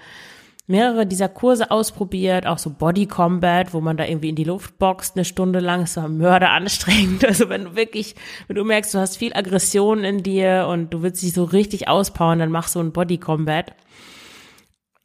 mehrere 0.68 1.08
dieser 1.08 1.30
Kurse 1.30 1.72
ausprobiert, 1.72 2.46
auch 2.46 2.58
so 2.58 2.70
Body 2.70 3.06
Combat, 3.06 3.74
wo 3.74 3.80
man 3.80 3.96
da 3.96 4.06
irgendwie 4.06 4.30
in 4.30 4.36
die 4.36 4.44
Luft 4.44 4.78
boxt, 4.78 5.16
eine 5.16 5.24
Stunde 5.24 5.60
lang, 5.60 5.84
ist 5.84 5.94
so 5.94 6.02
Mörder 6.02 6.52
anstrengend. 6.52 7.24
Also 7.28 7.50
wenn 7.50 7.66
du 7.66 7.76
wirklich, 7.76 8.16
wenn 8.48 8.58
du 8.58 8.64
merkst, 8.64 8.94
du 8.94 9.00
hast 9.00 9.18
viel 9.18 9.34
Aggression 9.34 10.04
in 10.04 10.24
dir 10.24 10.68
und 10.70 10.94
du 10.94 11.02
willst 11.02 11.24
dich 11.24 11.34
so 11.34 11.46
richtig 11.46 11.88
auspowern, 11.88 12.40
dann 12.40 12.52
mach 12.52 12.68
so 12.68 12.80
ein 12.80 12.92
Body 12.92 13.18
Combat. 13.18 13.74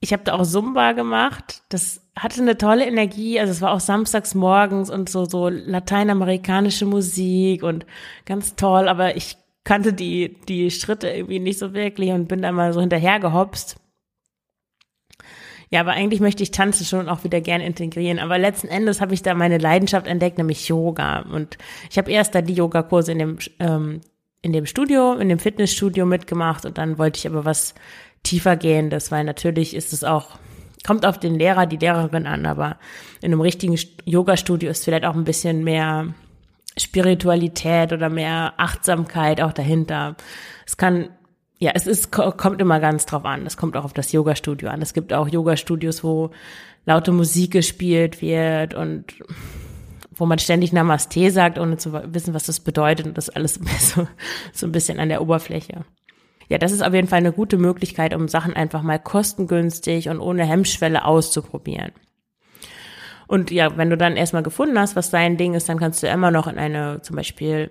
Ich 0.00 0.12
habe 0.12 0.24
da 0.24 0.34
auch 0.34 0.44
Zumba 0.44 0.92
gemacht. 0.92 1.62
Das 1.68 2.02
hatte 2.16 2.42
eine 2.42 2.58
tolle 2.58 2.86
Energie. 2.86 3.38
Also 3.38 3.52
es 3.52 3.60
war 3.60 3.72
auch 3.72 3.80
samstags 3.80 4.34
morgens 4.34 4.90
und 4.90 5.08
so, 5.08 5.26
so 5.26 5.48
lateinamerikanische 5.48 6.86
Musik 6.86 7.62
und 7.62 7.86
ganz 8.24 8.56
toll. 8.56 8.88
Aber 8.88 9.16
ich 9.16 9.36
kannte 9.64 9.92
die, 9.92 10.36
die 10.48 10.70
Schritte 10.70 11.08
irgendwie 11.08 11.38
nicht 11.38 11.58
so 11.58 11.72
wirklich 11.72 12.10
und 12.10 12.26
bin 12.26 12.42
da 12.42 12.50
mal 12.50 12.72
so 12.72 12.80
hinterher 12.80 13.20
gehopst. 13.20 13.76
Ja, 15.72 15.80
aber 15.80 15.92
eigentlich 15.92 16.20
möchte 16.20 16.42
ich 16.42 16.50
Tanzen 16.50 16.84
schon 16.84 17.08
auch 17.08 17.24
wieder 17.24 17.40
gern 17.40 17.62
integrieren. 17.62 18.18
Aber 18.18 18.38
letzten 18.38 18.68
Endes 18.68 19.00
habe 19.00 19.14
ich 19.14 19.22
da 19.22 19.34
meine 19.34 19.56
Leidenschaft 19.56 20.06
entdeckt, 20.06 20.36
nämlich 20.36 20.68
Yoga. 20.68 21.20
Und 21.20 21.56
ich 21.90 21.96
habe 21.96 22.10
erst 22.10 22.34
da 22.34 22.42
die 22.42 22.52
Yogakurse 22.52 23.12
in 23.12 23.18
dem 23.18 23.38
ähm, 23.58 24.00
in 24.42 24.52
dem 24.52 24.66
Studio, 24.66 25.14
in 25.14 25.28
dem 25.28 25.38
Fitnessstudio 25.38 26.04
mitgemacht 26.04 26.66
und 26.66 26.76
dann 26.76 26.98
wollte 26.98 27.18
ich 27.18 27.28
aber 27.28 27.44
was 27.44 27.74
tiefer 28.24 28.56
gehendes, 28.56 29.12
weil 29.12 29.24
natürlich 29.24 29.74
ist 29.74 29.92
es 29.92 30.04
auch 30.04 30.36
kommt 30.84 31.06
auf 31.06 31.18
den 31.18 31.36
Lehrer, 31.36 31.66
die 31.66 31.76
Lehrerin 31.76 32.26
an, 32.26 32.44
aber 32.44 32.76
in 33.20 33.32
einem 33.32 33.40
richtigen 33.40 33.78
Yoga-Studio 34.04 34.68
ist 34.68 34.84
vielleicht 34.84 35.04
auch 35.04 35.14
ein 35.14 35.22
bisschen 35.22 35.62
mehr 35.62 36.12
Spiritualität 36.76 37.92
oder 37.92 38.08
mehr 38.08 38.54
Achtsamkeit 38.56 39.40
auch 39.40 39.52
dahinter. 39.52 40.16
Es 40.66 40.76
kann 40.76 41.10
ja, 41.62 41.70
es 41.76 41.86
ist, 41.86 42.10
kommt 42.10 42.60
immer 42.60 42.80
ganz 42.80 43.06
drauf 43.06 43.24
an. 43.24 43.46
Es 43.46 43.56
kommt 43.56 43.76
auch 43.76 43.84
auf 43.84 43.92
das 43.92 44.10
Yoga-Studio 44.10 44.68
an. 44.68 44.82
Es 44.82 44.94
gibt 44.94 45.12
auch 45.12 45.28
Yoga-Studios, 45.28 46.02
wo 46.02 46.30
laute 46.86 47.12
Musik 47.12 47.52
gespielt 47.52 48.20
wird 48.20 48.74
und 48.74 49.14
wo 50.10 50.26
man 50.26 50.40
ständig 50.40 50.72
Namaste 50.72 51.30
sagt, 51.30 51.60
ohne 51.60 51.76
zu 51.76 51.92
wissen, 51.92 52.34
was 52.34 52.46
das 52.46 52.58
bedeutet. 52.58 53.06
Und 53.06 53.16
das 53.16 53.30
alles 53.30 53.60
so, 53.78 54.08
so 54.52 54.66
ein 54.66 54.72
bisschen 54.72 54.98
an 54.98 55.08
der 55.08 55.22
Oberfläche. 55.22 55.84
Ja, 56.48 56.58
das 56.58 56.72
ist 56.72 56.82
auf 56.82 56.94
jeden 56.94 57.06
Fall 57.06 57.20
eine 57.20 57.32
gute 57.32 57.58
Möglichkeit, 57.58 58.12
um 58.12 58.26
Sachen 58.26 58.54
einfach 58.54 58.82
mal 58.82 58.98
kostengünstig 58.98 60.08
und 60.08 60.18
ohne 60.18 60.44
Hemmschwelle 60.44 61.04
auszuprobieren. 61.04 61.92
Und 63.28 63.52
ja, 63.52 63.76
wenn 63.76 63.88
du 63.88 63.96
dann 63.96 64.16
erstmal 64.16 64.42
gefunden 64.42 64.80
hast, 64.80 64.96
was 64.96 65.10
dein 65.10 65.36
Ding 65.36 65.54
ist, 65.54 65.68
dann 65.68 65.78
kannst 65.78 66.02
du 66.02 66.08
immer 66.08 66.32
noch 66.32 66.48
in 66.48 66.58
eine, 66.58 67.02
zum 67.02 67.14
Beispiel 67.14 67.70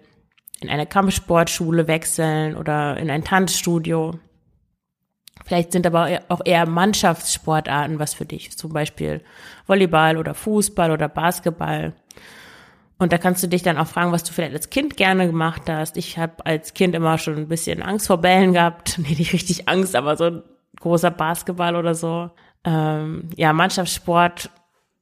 in 0.61 0.69
eine 0.69 0.85
Kampfsportschule 0.85 1.87
wechseln 1.87 2.55
oder 2.55 2.97
in 2.97 3.09
ein 3.09 3.23
Tanzstudio. 3.23 4.19
Vielleicht 5.45 5.71
sind 5.71 5.87
aber 5.87 6.21
auch 6.29 6.41
eher 6.45 6.67
Mannschaftssportarten 6.67 7.99
was 7.99 8.13
für 8.13 8.25
dich, 8.25 8.55
zum 8.57 8.71
Beispiel 8.71 9.21
Volleyball 9.65 10.17
oder 10.17 10.33
Fußball 10.33 10.91
oder 10.91 11.09
Basketball. 11.09 11.93
Und 12.99 13.11
da 13.11 13.17
kannst 13.17 13.41
du 13.41 13.47
dich 13.47 13.63
dann 13.63 13.79
auch 13.79 13.87
fragen, 13.87 14.11
was 14.11 14.23
du 14.23 14.31
vielleicht 14.31 14.53
als 14.53 14.69
Kind 14.69 14.95
gerne 14.95 15.25
gemacht 15.25 15.63
hast. 15.67 15.97
Ich 15.97 16.19
habe 16.19 16.45
als 16.45 16.75
Kind 16.75 16.93
immer 16.93 17.17
schon 17.17 17.35
ein 17.35 17.47
bisschen 17.47 17.81
Angst 17.81 18.05
vor 18.05 18.19
Bällen 18.19 18.53
gehabt. 18.53 18.97
Nee, 19.01 19.15
nicht 19.15 19.33
richtig 19.33 19.67
Angst, 19.67 19.95
aber 19.95 20.15
so 20.17 20.25
ein 20.25 20.43
großer 20.79 21.09
Basketball 21.09 21.75
oder 21.75 21.95
so. 21.95 22.29
Ähm, 22.63 23.29
ja, 23.35 23.53
Mannschaftssport 23.53 24.51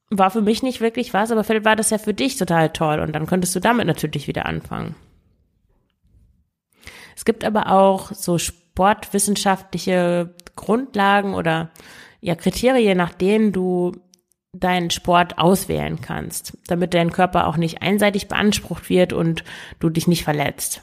war 0.09 0.31
für 0.31 0.41
mich 0.41 0.63
nicht 0.63 0.79
wirklich 0.79 1.13
was, 1.13 1.31
aber 1.31 1.43
vielleicht 1.43 1.65
war 1.65 1.75
das 1.75 1.89
ja 1.89 1.97
für 1.97 2.13
dich 2.13 2.37
total 2.37 2.69
toll 2.69 2.99
und 2.99 3.13
dann 3.13 3.27
könntest 3.27 3.55
du 3.55 3.59
damit 3.59 3.85
natürlich 3.85 4.27
wieder 4.27 4.45
anfangen. 4.45 4.95
Es 7.19 7.25
gibt 7.25 7.43
aber 7.43 7.69
auch 7.69 8.13
so 8.13 8.37
sportwissenschaftliche 8.37 10.33
Grundlagen 10.55 11.33
oder 11.33 11.69
ja 12.21 12.33
Kriterien, 12.35 12.97
nach 12.97 13.13
denen 13.13 13.51
du 13.51 13.91
deinen 14.53 14.89
Sport 14.89 15.37
auswählen 15.37 15.99
kannst, 15.99 16.57
damit 16.67 16.93
dein 16.93 17.11
Körper 17.11 17.47
auch 17.47 17.57
nicht 17.57 17.81
einseitig 17.81 18.29
beansprucht 18.29 18.89
wird 18.89 19.11
und 19.11 19.43
du 19.81 19.89
dich 19.89 20.07
nicht 20.07 20.23
verletzt. 20.23 20.81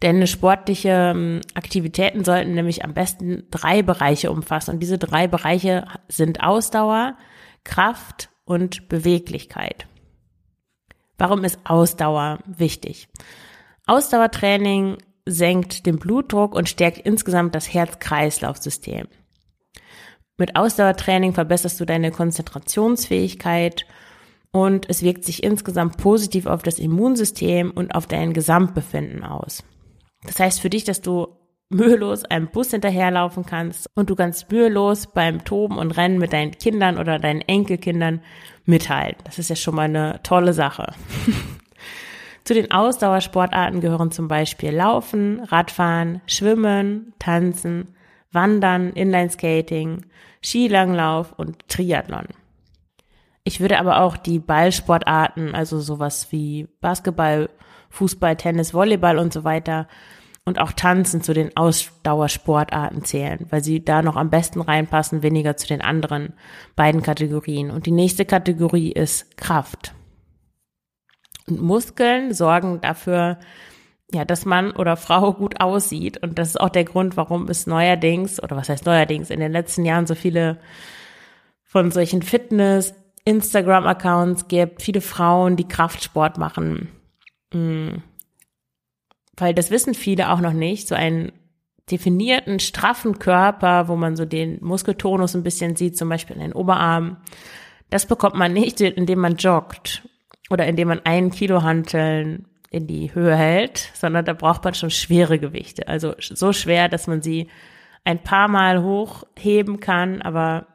Denn 0.00 0.26
sportliche 0.26 1.12
ähm, 1.14 1.42
Aktivitäten 1.52 2.24
sollten 2.24 2.54
nämlich 2.54 2.86
am 2.86 2.94
besten 2.94 3.48
drei 3.50 3.82
Bereiche 3.82 4.32
umfassen. 4.32 4.70
Und 4.70 4.80
diese 4.80 4.96
drei 4.96 5.26
Bereiche 5.26 5.86
sind 6.08 6.42
Ausdauer, 6.42 7.18
Kraft 7.64 8.30
und 8.46 8.88
Beweglichkeit. 8.88 9.86
Warum 11.18 11.44
ist 11.44 11.58
Ausdauer 11.64 12.38
wichtig? 12.46 13.10
Ausdauertraining 13.86 14.98
senkt 15.26 15.86
den 15.86 15.98
Blutdruck 15.98 16.54
und 16.54 16.68
stärkt 16.68 16.98
insgesamt 16.98 17.54
das 17.54 17.72
Herz-Kreislauf-System. 17.72 19.08
Mit 20.38 20.56
Ausdauertraining 20.56 21.34
verbesserst 21.34 21.78
du 21.80 21.84
deine 21.84 22.10
Konzentrationsfähigkeit 22.10 23.86
und 24.50 24.88
es 24.88 25.02
wirkt 25.02 25.24
sich 25.24 25.42
insgesamt 25.42 25.96
positiv 25.98 26.46
auf 26.46 26.62
das 26.62 26.78
Immunsystem 26.78 27.70
und 27.70 27.94
auf 27.94 28.06
dein 28.06 28.32
Gesamtbefinden 28.32 29.24
aus. 29.24 29.62
Das 30.24 30.38
heißt 30.38 30.60
für 30.60 30.70
dich, 30.70 30.84
dass 30.84 31.00
du 31.00 31.28
mühelos 31.68 32.24
einem 32.24 32.48
Bus 32.48 32.70
hinterherlaufen 32.70 33.46
kannst 33.46 33.88
und 33.94 34.10
du 34.10 34.14
ganz 34.14 34.46
mühelos 34.50 35.06
beim 35.12 35.44
Toben 35.44 35.78
und 35.78 35.92
Rennen 35.92 36.18
mit 36.18 36.32
deinen 36.32 36.52
Kindern 36.52 36.98
oder 36.98 37.18
deinen 37.18 37.40
Enkelkindern 37.40 38.20
mithalten. 38.64 39.22
Das 39.24 39.38
ist 39.38 39.50
ja 39.50 39.56
schon 39.56 39.74
mal 39.74 39.82
eine 39.82 40.20
tolle 40.22 40.52
Sache. 40.52 40.92
Zu 42.44 42.54
den 42.54 42.70
Ausdauersportarten 42.70 43.80
gehören 43.80 44.10
zum 44.10 44.26
Beispiel 44.28 44.70
Laufen, 44.70 45.40
Radfahren, 45.40 46.20
Schwimmen, 46.26 47.12
Tanzen, 47.18 47.94
Wandern, 48.32 48.92
Inlineskating, 48.92 50.06
Skilanglauf 50.42 51.32
und 51.36 51.68
Triathlon. 51.68 52.26
Ich 53.44 53.60
würde 53.60 53.78
aber 53.78 54.00
auch 54.00 54.16
die 54.16 54.38
Ballsportarten, 54.38 55.54
also 55.54 55.80
sowas 55.80 56.30
wie 56.30 56.68
Basketball, 56.80 57.48
Fußball, 57.90 58.36
Tennis, 58.36 58.72
Volleyball 58.74 59.18
und 59.18 59.32
so 59.32 59.44
weiter 59.44 59.86
und 60.44 60.60
auch 60.60 60.72
Tanzen 60.72 61.22
zu 61.22 61.34
den 61.34 61.56
Ausdauersportarten 61.56 63.04
zählen, 63.04 63.46
weil 63.50 63.62
sie 63.62 63.84
da 63.84 64.02
noch 64.02 64.16
am 64.16 64.30
besten 64.30 64.60
reinpassen, 64.60 65.22
weniger 65.22 65.56
zu 65.56 65.68
den 65.68 65.80
anderen 65.80 66.34
beiden 66.74 67.02
Kategorien. 67.02 67.70
Und 67.70 67.86
die 67.86 67.92
nächste 67.92 68.24
Kategorie 68.24 68.90
ist 68.90 69.36
Kraft. 69.36 69.94
Und 71.48 71.60
Muskeln 71.60 72.32
sorgen 72.32 72.80
dafür, 72.80 73.38
ja, 74.12 74.24
dass 74.24 74.44
Mann 74.44 74.72
oder 74.72 74.96
Frau 74.96 75.32
gut 75.32 75.60
aussieht. 75.60 76.22
Und 76.22 76.38
das 76.38 76.50
ist 76.50 76.60
auch 76.60 76.68
der 76.68 76.84
Grund, 76.84 77.16
warum 77.16 77.48
es 77.48 77.66
neuerdings, 77.66 78.42
oder 78.42 78.56
was 78.56 78.68
heißt 78.68 78.86
neuerdings, 78.86 79.30
in 79.30 79.40
den 79.40 79.52
letzten 79.52 79.84
Jahren 79.84 80.06
so 80.06 80.14
viele 80.14 80.58
von 81.64 81.90
solchen 81.90 82.22
Fitness, 82.22 82.94
Instagram-Accounts 83.24 84.48
gibt, 84.48 84.82
viele 84.82 85.00
Frauen, 85.00 85.56
die 85.56 85.68
Kraftsport 85.68 86.38
machen. 86.38 86.88
Hm 87.52 88.02
weil 89.36 89.54
das 89.54 89.70
wissen 89.70 89.94
viele 89.94 90.30
auch 90.30 90.40
noch 90.40 90.52
nicht, 90.52 90.88
so 90.88 90.94
einen 90.94 91.32
definierten, 91.90 92.60
straffen 92.60 93.18
Körper, 93.18 93.88
wo 93.88 93.96
man 93.96 94.16
so 94.16 94.24
den 94.24 94.58
Muskeltonus 94.62 95.34
ein 95.34 95.42
bisschen 95.42 95.76
sieht, 95.76 95.96
zum 95.96 96.08
Beispiel 96.08 96.36
in 96.36 96.42
den 96.42 96.52
Oberarmen, 96.52 97.16
das 97.90 98.06
bekommt 98.06 98.36
man 98.36 98.52
nicht, 98.52 98.80
indem 98.80 99.18
man 99.18 99.36
joggt 99.36 100.08
oder 100.52 100.66
indem 100.66 100.88
man 100.88 101.00
einen 101.04 101.30
Kilo 101.30 101.62
Hanteln 101.62 102.46
in 102.70 102.86
die 102.86 103.14
Höhe 103.14 103.34
hält, 103.34 103.90
sondern 103.94 104.24
da 104.24 104.34
braucht 104.34 104.64
man 104.64 104.74
schon 104.74 104.90
schwere 104.90 105.38
Gewichte. 105.38 105.88
Also 105.88 106.14
so 106.18 106.52
schwer, 106.52 106.88
dass 106.88 107.06
man 107.06 107.22
sie 107.22 107.48
ein 108.04 108.22
paar 108.22 108.48
Mal 108.48 108.82
hochheben 108.82 109.80
kann, 109.80 110.20
aber 110.20 110.66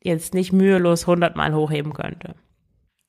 jetzt 0.00 0.34
nicht 0.34 0.52
mühelos 0.52 1.06
hundertmal 1.06 1.54
hochheben 1.54 1.92
könnte. 1.92 2.36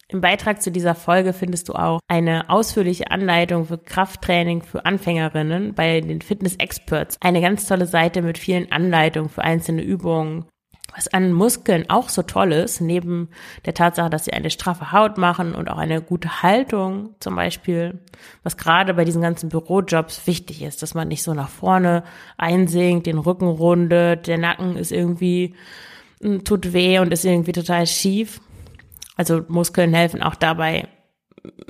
Im 0.08 0.22
Beitrag 0.22 0.60
zu 0.64 0.72
dieser 0.72 0.96
Folge 0.96 1.34
findest 1.34 1.70
du 1.70 1.74
auch 1.74 2.00
eine 2.08 2.50
ausführliche 2.50 3.12
Anleitung 3.12 3.66
für 3.66 3.78
Krafttraining 3.78 4.64
für 4.64 4.86
Anfängerinnen 4.86 5.76
bei 5.76 6.02
den 6.02 6.22
Fitness 6.22 6.56
Experts. 6.56 7.18
Eine 7.22 7.42
ganz 7.42 7.68
tolle 7.68 7.86
Seite 7.86 8.24
mit 8.24 8.40
vielen 8.40 8.72
Anleitungen 8.72 9.30
für 9.30 9.44
einzelne 9.44 9.84
Übungen. 9.84 10.46
Was 10.96 11.08
an 11.08 11.34
Muskeln 11.34 11.90
auch 11.90 12.10
so 12.10 12.24
toll 12.24 12.52
ist, 12.52 12.82
neben 12.82 13.30
der 13.66 13.74
Tatsache, 13.74 14.10
dass 14.10 14.26
sie 14.26 14.34
eine 14.34 14.50
straffe 14.50 14.92
Haut 14.92 15.18
machen 15.18 15.54
und 15.54 15.70
auch 15.70 15.78
eine 15.78 16.02
gute 16.02 16.42
Haltung 16.42 17.16
zum 17.20 17.36
Beispiel, 17.36 18.00
was 18.44 18.58
gerade 18.58 18.94
bei 18.94 19.06
diesen 19.06 19.22
ganzen 19.22 19.50
Bürojobs 19.50 20.26
wichtig 20.26 20.64
ist, 20.64 20.82
dass 20.82 20.96
man 20.96 21.08
nicht 21.08 21.24
so 21.24 21.34
nach 21.34 21.50
vorne 21.50 22.04
einsinkt, 22.38 23.06
den 23.06 23.20
Rücken 23.20 23.48
rundet, 23.48 24.28
der 24.28 24.38
Nacken 24.38 24.76
ist 24.78 24.92
irgendwie, 24.92 25.56
hm, 26.22 26.44
tut 26.44 26.74
weh 26.74 27.00
und 27.00 27.14
ist 27.14 27.26
irgendwie 27.26 27.52
total 27.52 27.86
schief, 27.86 28.42
also 29.20 29.42
Muskeln 29.50 29.94
helfen 29.94 30.24
auch 30.24 30.36
dabei, 30.36 30.88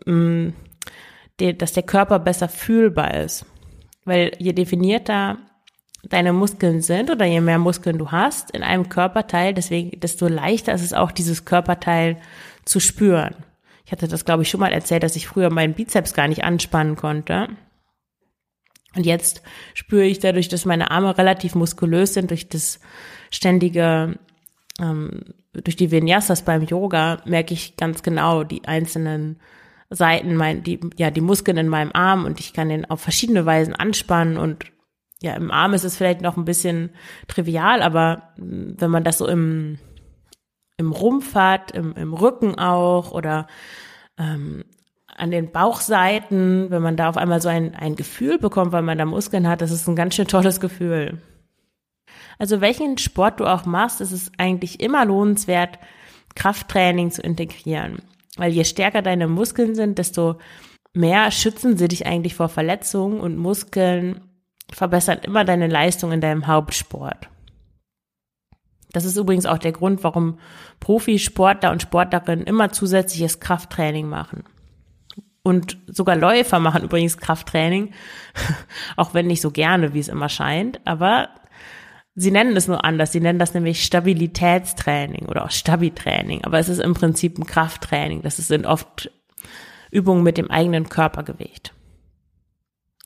mm, 0.05 0.49
dass 1.37 1.73
der 1.73 1.83
Körper 1.83 2.19
besser 2.19 2.47
fühlbar 2.47 3.15
ist. 3.15 3.45
Weil 4.05 4.33
je 4.37 4.53
definierter 4.53 5.37
deine 6.03 6.33
Muskeln 6.33 6.81
sind 6.81 7.09
oder 7.09 7.25
je 7.25 7.41
mehr 7.41 7.59
Muskeln 7.59 7.97
du 7.97 8.11
hast 8.11 8.51
in 8.51 8.63
einem 8.63 8.89
Körperteil, 8.89 9.53
deswegen, 9.53 9.99
desto 9.99 10.27
leichter 10.27 10.73
ist 10.73 10.83
es 10.83 10.93
auch, 10.93 11.11
dieses 11.11 11.45
Körperteil 11.45 12.17
zu 12.65 12.79
spüren. 12.79 13.35
Ich 13.85 13.91
hatte 13.91 14.07
das, 14.07 14.25
glaube 14.25 14.43
ich, 14.43 14.49
schon 14.49 14.59
mal 14.59 14.71
erzählt, 14.71 15.03
dass 15.03 15.15
ich 15.15 15.27
früher 15.27 15.49
meinen 15.49 15.73
Bizeps 15.73 16.13
gar 16.13 16.27
nicht 16.27 16.43
anspannen 16.43 16.95
konnte. 16.95 17.49
Und 18.95 19.05
jetzt 19.05 19.41
spüre 19.73 20.05
ich 20.05 20.19
dadurch, 20.19 20.47
dass 20.47 20.65
meine 20.65 20.91
Arme 20.91 21.17
relativ 21.17 21.55
muskulös 21.55 22.13
sind, 22.13 22.31
durch 22.31 22.49
das 22.49 22.79
ständige 23.31 24.17
ähm, 24.79 25.21
durch 25.53 25.75
die 25.75 25.91
Vinyasas 25.91 26.43
beim 26.43 26.63
Yoga 26.63 27.21
merke 27.25 27.53
ich 27.53 27.75
ganz 27.77 28.03
genau 28.03 28.43
die 28.43 28.65
einzelnen 28.65 29.39
Seiten, 29.89 30.35
mein, 30.35 30.63
die, 30.63 30.79
ja, 30.97 31.09
die 31.09 31.21
Muskeln 31.21 31.57
in 31.57 31.67
meinem 31.67 31.91
Arm 31.93 32.25
und 32.25 32.39
ich 32.39 32.53
kann 32.53 32.69
den 32.69 32.85
auf 32.85 33.01
verschiedene 33.01 33.45
Weisen 33.45 33.75
anspannen 33.75 34.37
und 34.37 34.65
ja, 35.21 35.33
im 35.33 35.51
Arm 35.51 35.73
ist 35.73 35.83
es 35.83 35.97
vielleicht 35.97 36.21
noch 36.21 36.37
ein 36.37 36.45
bisschen 36.45 36.91
trivial, 37.27 37.81
aber 37.81 38.29
wenn 38.37 38.89
man 38.89 39.03
das 39.03 39.17
so 39.17 39.27
im, 39.27 39.77
im 40.77 40.91
Rumpf 40.91 41.35
hat, 41.35 41.71
im, 41.71 41.93
im 41.95 42.13
Rücken 42.13 42.57
auch 42.57 43.11
oder 43.11 43.47
ähm, 44.17 44.63
an 45.07 45.31
den 45.31 45.51
Bauchseiten, 45.51 46.71
wenn 46.71 46.81
man 46.81 46.95
da 46.95 47.09
auf 47.09 47.17
einmal 47.17 47.41
so 47.41 47.49
ein, 47.49 47.75
ein 47.75 47.97
Gefühl 47.97 48.37
bekommt, 48.37 48.71
weil 48.71 48.83
man 48.83 48.97
da 48.97 49.05
Muskeln 49.05 49.47
hat, 49.47 49.61
das 49.61 49.71
ist 49.71 49.87
ein 49.87 49.97
ganz 49.97 50.15
schön 50.15 50.27
tolles 50.27 50.61
Gefühl. 50.61 51.17
Also 52.37 52.61
welchen 52.61 52.97
Sport 52.97 53.41
du 53.41 53.45
auch 53.45 53.65
machst, 53.65 53.99
ist 53.99 54.13
es 54.13 54.31
eigentlich 54.37 54.79
immer 54.79 55.03
lohnenswert, 55.03 55.77
Krafttraining 56.35 57.11
zu 57.11 57.21
integrieren. 57.21 58.01
Weil 58.37 58.53
je 58.53 58.63
stärker 58.63 59.01
deine 59.01 59.27
Muskeln 59.27 59.75
sind, 59.75 59.97
desto 59.97 60.39
mehr 60.93 61.31
schützen 61.31 61.77
sie 61.77 61.89
dich 61.89 62.05
eigentlich 62.05 62.35
vor 62.35 62.47
Verletzungen 62.47 63.19
und 63.19 63.37
Muskeln 63.37 64.21
verbessern 64.71 65.19
immer 65.23 65.45
deine 65.45 65.67
Leistung 65.67 66.11
in 66.11 66.21
deinem 66.21 66.47
Hauptsport. 66.47 67.29
Das 68.91 69.05
ist 69.05 69.17
übrigens 69.17 69.45
auch 69.45 69.59
der 69.59 69.71
Grund, 69.71 70.03
warum 70.03 70.39
Profisportler 70.79 71.71
und 71.71 71.81
Sportlerinnen 71.81 72.45
immer 72.45 72.71
zusätzliches 72.71 73.39
Krafttraining 73.39 74.07
machen. 74.07 74.43
Und 75.43 75.77
sogar 75.87 76.15
Läufer 76.15 76.59
machen 76.59 76.83
übrigens 76.83 77.17
Krafttraining, 77.17 77.93
auch 78.95 79.13
wenn 79.13 79.27
nicht 79.27 79.41
so 79.41 79.51
gerne, 79.51 79.93
wie 79.93 79.99
es 79.99 80.07
immer 80.07 80.29
scheint. 80.29 80.85
Aber 80.85 81.29
Sie 82.15 82.31
nennen 82.31 82.57
es 82.57 82.67
nur 82.67 82.83
anders. 82.83 83.13
Sie 83.13 83.21
nennen 83.21 83.39
das 83.39 83.53
nämlich 83.53 83.85
Stabilitätstraining 83.85 85.27
oder 85.27 85.45
auch 85.45 85.51
Stabi-Training. 85.51 86.43
Aber 86.43 86.59
es 86.59 86.67
ist 86.67 86.79
im 86.79 86.93
Prinzip 86.93 87.37
ein 87.37 87.45
Krafttraining. 87.45 88.23
Das 88.23 88.35
sind 88.35 88.65
oft 88.65 89.09
Übungen 89.89 90.23
mit 90.23 90.37
dem 90.37 90.51
eigenen 90.51 90.89
Körpergewicht. 90.89 91.73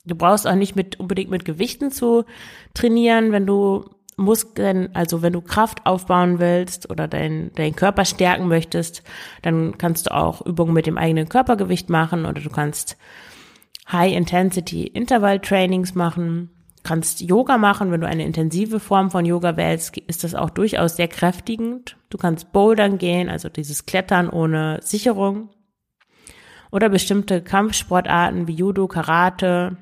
Du 0.05 0.15
brauchst 0.15 0.48
auch 0.48 0.55
nicht 0.55 0.75
mit, 0.75 1.00
unbedingt 1.00 1.31
mit 1.31 1.45
Gewichten 1.45 1.91
zu 1.91 2.25
trainieren, 2.74 3.31
wenn 3.31 3.45
du 3.45 3.86
Muskeln, 4.15 4.89
also 4.93 5.22
wenn 5.22 5.33
du 5.33 5.41
Kraft 5.41 5.86
aufbauen 5.86 6.39
willst 6.39 6.89
oder 6.89 7.07
deinen 7.07 7.51
dein 7.55 7.75
Körper 7.75 8.05
stärken 8.05 8.48
möchtest, 8.48 9.03
dann 9.41 9.77
kannst 9.77 10.07
du 10.07 10.13
auch 10.13 10.45
Übungen 10.45 10.74
mit 10.74 10.86
dem 10.86 10.98
eigenen 10.98 11.29
Körpergewicht 11.29 11.89
machen 11.89 12.25
oder 12.25 12.41
du 12.41 12.50
kannst 12.50 12.98
High-Intensity-Interval-Trainings 13.91 15.95
machen 15.95 16.50
kannst 16.83 17.22
Yoga 17.22 17.57
machen. 17.57 17.91
Wenn 17.91 18.01
du 18.01 18.07
eine 18.07 18.25
intensive 18.25 18.79
Form 18.79 19.10
von 19.10 19.25
Yoga 19.25 19.57
wählst, 19.57 19.98
ist 19.98 20.24
das 20.24 20.36
auch 20.36 20.50
durchaus 20.50 20.98
sehr 20.98 21.07
kräftigend. 21.07 21.98
Du 22.10 22.17
kannst 22.17 22.51
Bouldern 22.51 22.98
gehen, 22.98 23.29
also 23.29 23.50
dieses 23.50 23.86
Klettern 23.86 24.29
ohne 24.29 24.79
Sicherung. 24.81 25.50
Oder 26.72 26.89
bestimmte 26.89 27.41
Kampfsportarten 27.41 28.48
wie 28.48 28.53
Judo, 28.53 28.88
Karate, 28.88 29.77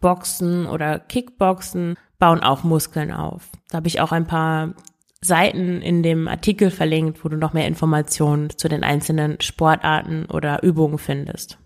Boxen 0.00 0.66
oder 0.66 0.98
Kickboxen 0.98 1.96
bauen 2.18 2.40
auch 2.42 2.64
Muskeln 2.64 3.12
auf. 3.12 3.50
Da 3.70 3.78
habe 3.78 3.88
ich 3.88 4.00
auch 4.00 4.12
ein 4.12 4.26
paar 4.26 4.74
Seiten 5.20 5.82
in 5.82 6.02
dem 6.02 6.28
Artikel 6.28 6.70
verlinkt, 6.70 7.24
wo 7.24 7.28
du 7.28 7.36
noch 7.36 7.52
mehr 7.52 7.66
Informationen 7.66 8.50
zu 8.50 8.68
den 8.68 8.84
einzelnen 8.84 9.40
Sportarten 9.40 10.26
oder 10.26 10.62
Übungen 10.62 10.98
findest. 10.98 11.58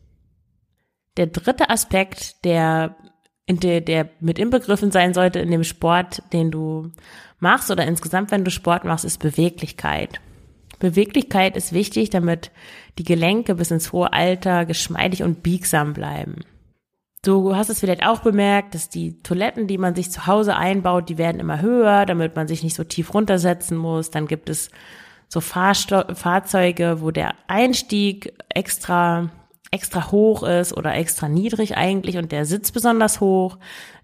Der 1.16 1.26
dritte 1.26 1.68
Aspekt, 1.68 2.44
der 2.44 2.96
der, 3.48 3.80
der 3.80 4.08
mit 4.20 4.38
inbegriffen 4.38 4.90
sein 4.90 5.14
sollte 5.14 5.40
in 5.40 5.50
dem 5.50 5.64
Sport, 5.64 6.22
den 6.32 6.50
du 6.50 6.90
machst 7.38 7.70
oder 7.70 7.84
insgesamt, 7.84 8.30
wenn 8.30 8.44
du 8.44 8.50
Sport 8.50 8.84
machst, 8.84 9.04
ist 9.04 9.18
Beweglichkeit. 9.18 10.20
Beweglichkeit 10.78 11.56
ist 11.56 11.72
wichtig, 11.72 12.10
damit 12.10 12.50
die 12.98 13.04
Gelenke 13.04 13.54
bis 13.54 13.70
ins 13.70 13.92
hohe 13.92 14.12
Alter 14.12 14.64
geschmeidig 14.64 15.22
und 15.22 15.42
biegsam 15.42 15.92
bleiben. 15.92 16.44
Du 17.24 17.54
hast 17.54 17.68
es 17.68 17.78
vielleicht 17.78 18.04
auch 18.04 18.18
bemerkt, 18.18 18.74
dass 18.74 18.88
die 18.88 19.22
Toiletten, 19.22 19.68
die 19.68 19.78
man 19.78 19.94
sich 19.94 20.10
zu 20.10 20.26
Hause 20.26 20.56
einbaut, 20.56 21.08
die 21.08 21.18
werden 21.18 21.40
immer 21.40 21.60
höher, 21.60 22.04
damit 22.04 22.34
man 22.34 22.48
sich 22.48 22.64
nicht 22.64 22.74
so 22.74 22.82
tief 22.82 23.14
runtersetzen 23.14 23.76
muss. 23.76 24.10
Dann 24.10 24.26
gibt 24.26 24.48
es 24.48 24.70
so 25.28 25.40
Fahrsto 25.40 26.02
Fahrzeuge, 26.14 27.00
wo 27.00 27.12
der 27.12 27.34
Einstieg 27.46 28.34
extra 28.48 29.30
extra 29.72 30.12
hoch 30.12 30.42
ist 30.42 30.76
oder 30.76 30.94
extra 30.94 31.28
niedrig 31.28 31.76
eigentlich 31.76 32.18
und 32.18 32.30
der 32.30 32.44
Sitz 32.44 32.70
besonders 32.72 33.20
hoch. 33.20 33.58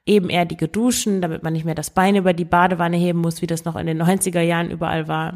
Eben 0.07 0.31
eher 0.31 0.47
die 0.47 0.57
Duschen, 0.57 1.21
damit 1.21 1.43
man 1.43 1.53
nicht 1.53 1.67
mehr 1.67 1.75
das 1.75 1.91
Bein 1.91 2.17
über 2.17 2.33
die 2.33 2.47
Badewanne 2.47 2.97
heben 2.97 3.21
muss, 3.21 3.43
wie 3.43 3.47
das 3.47 3.65
noch 3.65 3.77
in 3.77 3.87
den 3.87 4.03
90er 4.03 4.41
Jahren 4.41 4.71
überall 4.71 5.09
war. 5.09 5.35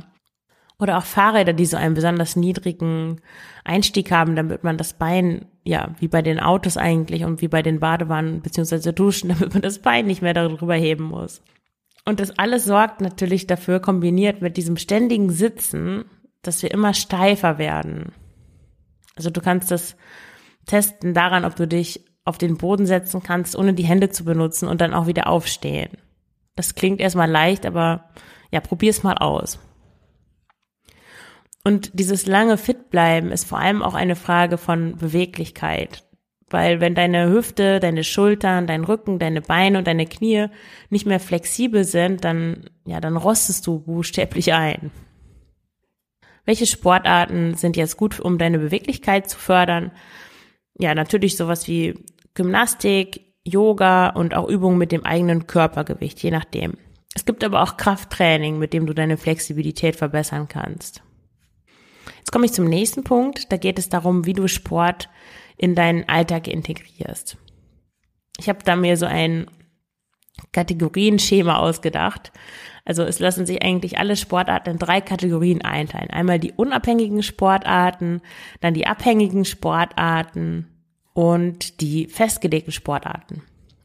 Oder 0.79 0.97
auch 0.97 1.05
Fahrräder, 1.05 1.53
die 1.53 1.67
so 1.67 1.77
einen 1.77 1.95
besonders 1.95 2.35
niedrigen 2.35 3.21
Einstieg 3.63 4.11
haben, 4.11 4.35
damit 4.35 4.65
man 4.65 4.79
das 4.79 4.95
Bein 4.95 5.47
ja, 5.65 5.95
wie 5.99 6.09
bei 6.09 6.23
den 6.23 6.41
Autos 6.41 6.77
eigentlich 6.77 7.25
und 7.25 7.41
wie 7.41 7.49
bei 7.49 7.63
den 7.63 7.81
Badewannen 7.81 8.43
beziehungsweise 8.43 8.93
Duschen, 8.93 9.29
damit 9.39 9.53
man 9.53 9.63
das 9.63 9.81
Bein 9.81 10.07
nicht 10.07 10.23
mehr 10.23 10.35
darüber 10.35 10.75
heben 10.75 11.05
muss. 11.05 11.43
Und 12.05 12.19
das 12.19 12.37
alles 12.39 12.65
sorgt 12.65 13.01
natürlich 13.01 13.47
dafür, 13.47 13.79
kombiniert 13.81 14.43
mit 14.43 14.57
diesem 14.57 14.77
ständigen 14.77 15.31
Sitzen, 15.31 16.05
dass 16.43 16.63
wir 16.63 16.73
immer 16.73 16.95
steifer 16.95 17.59
werden. 17.59 18.13
Also 19.15 19.31
du 19.31 19.41
kannst 19.41 19.71
das 19.71 19.97
testen 20.67 21.15
daran, 21.15 21.45
ob 21.45 21.55
du 21.55 21.69
dich 21.69 22.05
auf 22.25 22.39
den 22.39 22.57
Boden 22.57 22.87
setzen 22.87 23.23
kannst, 23.23 23.57
ohne 23.57 23.75
die 23.75 23.85
Hände 23.85 24.11
zu 24.11 24.25
benutzen 24.25 24.69
und 24.69 24.81
dann 24.81 24.95
auch 24.95 25.07
wieder 25.07 25.29
aufstehen. 25.29 25.91
Das 26.57 26.75
klingt 26.75 27.01
erstmal 27.01 27.31
leicht, 27.31 27.67
aber 27.67 28.11
ja, 28.51 28.61
probier's 28.61 29.03
mal 29.03 29.17
aus. 29.17 29.59
Und 31.65 31.99
dieses 31.99 32.27
lange 32.27 32.59
fit 32.59 32.91
bleiben 32.91 33.31
ist 33.31 33.47
vor 33.47 33.59
allem 33.59 33.83
auch 33.83 33.95
eine 33.95 34.17
Frage 34.17 34.59
von 34.59 34.97
Beweglichkeit. 34.97 36.05
Weil 36.51 36.81
wenn 36.81 36.95
deine 36.95 37.31
Hüfte, 37.31 37.81
deine 37.81 38.05
Schultern, 38.05 38.67
dein 38.67 38.85
Rücken, 38.85 39.19
deine 39.19 39.41
Beine 39.41 39.79
und 39.79 39.87
deine 39.87 40.07
Knie 40.07 40.49
nicht 40.91 41.07
mehr 41.07 41.21
flexibel 41.21 41.85
sind, 41.85 42.25
dann, 42.25 42.69
ja, 42.85 43.01
dann 43.01 43.17
rostest 43.17 43.67
du 43.67 43.79
buchstäblich 43.79 44.53
ein. 44.53 44.91
Welche 46.45 46.67
Sportarten 46.67 47.55
sind 47.55 47.77
jetzt 47.77 47.97
gut, 47.97 48.21
um 48.21 48.37
deine 48.37 48.59
Beweglichkeit 48.59 49.31
zu 49.31 49.39
fördern? 49.39 49.93
Ja, 50.79 50.95
natürlich 50.95 51.37
sowas 51.37 51.69
wie 51.69 51.95
Gymnastik, 52.35 53.33
Yoga 53.45 54.11
und 54.11 54.35
auch 54.35 54.49
Übungen 54.49 54.79
mit 54.79 54.93
dem 54.93 55.05
eigenen 55.05 55.47
Körpergewicht, 55.47 56.23
je 56.23 56.33
nachdem. 56.33 56.75
Es 57.15 57.25
gibt 57.25 57.45
aber 57.45 57.63
auch 57.63 57.77
Krafttraining, 57.77 58.59
mit 58.59 58.73
dem 58.73 58.87
du 58.87 58.95
deine 58.95 59.17
Flexibilität 59.17 59.97
verbessern 59.97 60.49
kannst. 60.49 61.03
Jetzt 62.33 62.37
komme 62.37 62.47
ich 62.47 62.55
zum 62.55 62.65
nächsten 62.65 63.05
Punkt. 63.05 63.53
Da 63.53 63.59
geht 63.59 63.79
es 63.79 63.91
darum, 63.91 64.25
wie 64.25 64.33
du 64.33 64.49
Sport 64.49 65.11
in 65.59 65.75
deinen 65.75 66.09
Alltag 66.09 66.49
integrierst. 66.49 67.37
Ich 68.39 68.49
habe 68.49 68.61
da 68.65 68.75
mir 68.75 68.97
so 68.97 69.05
ein 69.05 69.51
Kategorienschema 70.51 71.59
ausgedacht. 71.59 72.33
Also 72.87 73.03
es 73.03 73.19
lassen 73.19 73.45
sich 73.45 73.63
eigentlich 73.63 73.99
alle 73.99 74.17
Sportarten 74.17 74.71
in 74.71 74.79
drei 74.79 75.03
Kategorien 75.03 75.61
einteilen. 75.61 76.09
Einmal 76.09 76.39
die 76.39 76.53
unabhängigen 76.53 77.23
Sportarten, 77.23 78.23
dann 78.63 78.73
die 78.73 78.87
abhängigen 78.87 79.45
Sportarten 79.45 80.69
und 81.13 81.83
die 81.83 82.07
festgelegten 82.07 82.73
Sportarten. 82.73 83.43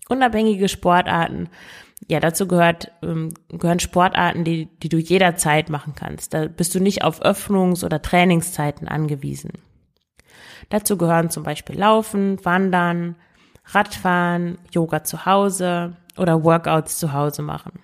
Unabhängige 0.07 0.69
Sportarten, 0.69 1.49
ja, 2.05 2.19
dazu 2.19 2.47
gehört, 2.47 2.91
ähm, 3.01 3.33
gehören 3.49 3.79
Sportarten, 3.79 4.43
die, 4.43 4.67
die 4.81 4.89
du 4.89 4.97
jederzeit 4.97 5.69
machen 5.69 5.93
kannst. 5.95 6.33
Da 6.33 6.47
bist 6.47 6.75
du 6.75 6.79
nicht 6.79 7.03
auf 7.03 7.21
Öffnungs- 7.21 7.83
oder 7.83 8.01
Trainingszeiten 8.01 8.87
angewiesen. 8.87 9.51
Dazu 10.69 10.97
gehören 10.97 11.29
zum 11.29 11.43
Beispiel 11.43 11.77
Laufen, 11.77 12.43
Wandern, 12.45 13.15
Radfahren, 13.65 14.57
Yoga 14.71 15.03
zu 15.03 15.25
Hause 15.25 15.97
oder 16.17 16.43
Workouts 16.43 16.97
zu 16.97 17.13
Hause 17.13 17.41
machen. 17.41 17.79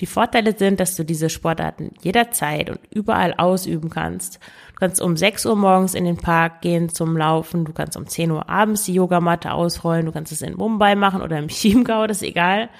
Die 0.00 0.06
Vorteile 0.06 0.56
sind, 0.56 0.80
dass 0.80 0.96
du 0.96 1.04
diese 1.04 1.28
Sportarten 1.28 1.92
jederzeit 2.00 2.70
und 2.70 2.80
überall 2.90 3.34
ausüben 3.34 3.90
kannst. 3.90 4.40
Du 4.68 4.74
kannst 4.76 5.02
um 5.02 5.14
6 5.14 5.44
Uhr 5.44 5.56
morgens 5.56 5.94
in 5.94 6.06
den 6.06 6.16
Park 6.16 6.62
gehen 6.62 6.88
zum 6.88 7.18
Laufen, 7.18 7.66
du 7.66 7.72
kannst 7.74 7.98
um 7.98 8.06
10 8.06 8.30
Uhr 8.30 8.48
abends 8.48 8.84
die 8.84 8.94
Yogamatte 8.94 9.52
ausrollen, 9.52 10.06
du 10.06 10.12
kannst 10.12 10.32
es 10.32 10.40
in 10.40 10.56
Mumbai 10.56 10.94
machen 10.94 11.20
oder 11.20 11.38
im 11.38 11.48
Chiemgau, 11.48 12.06
das 12.06 12.22
ist 12.22 12.28
egal. 12.28 12.70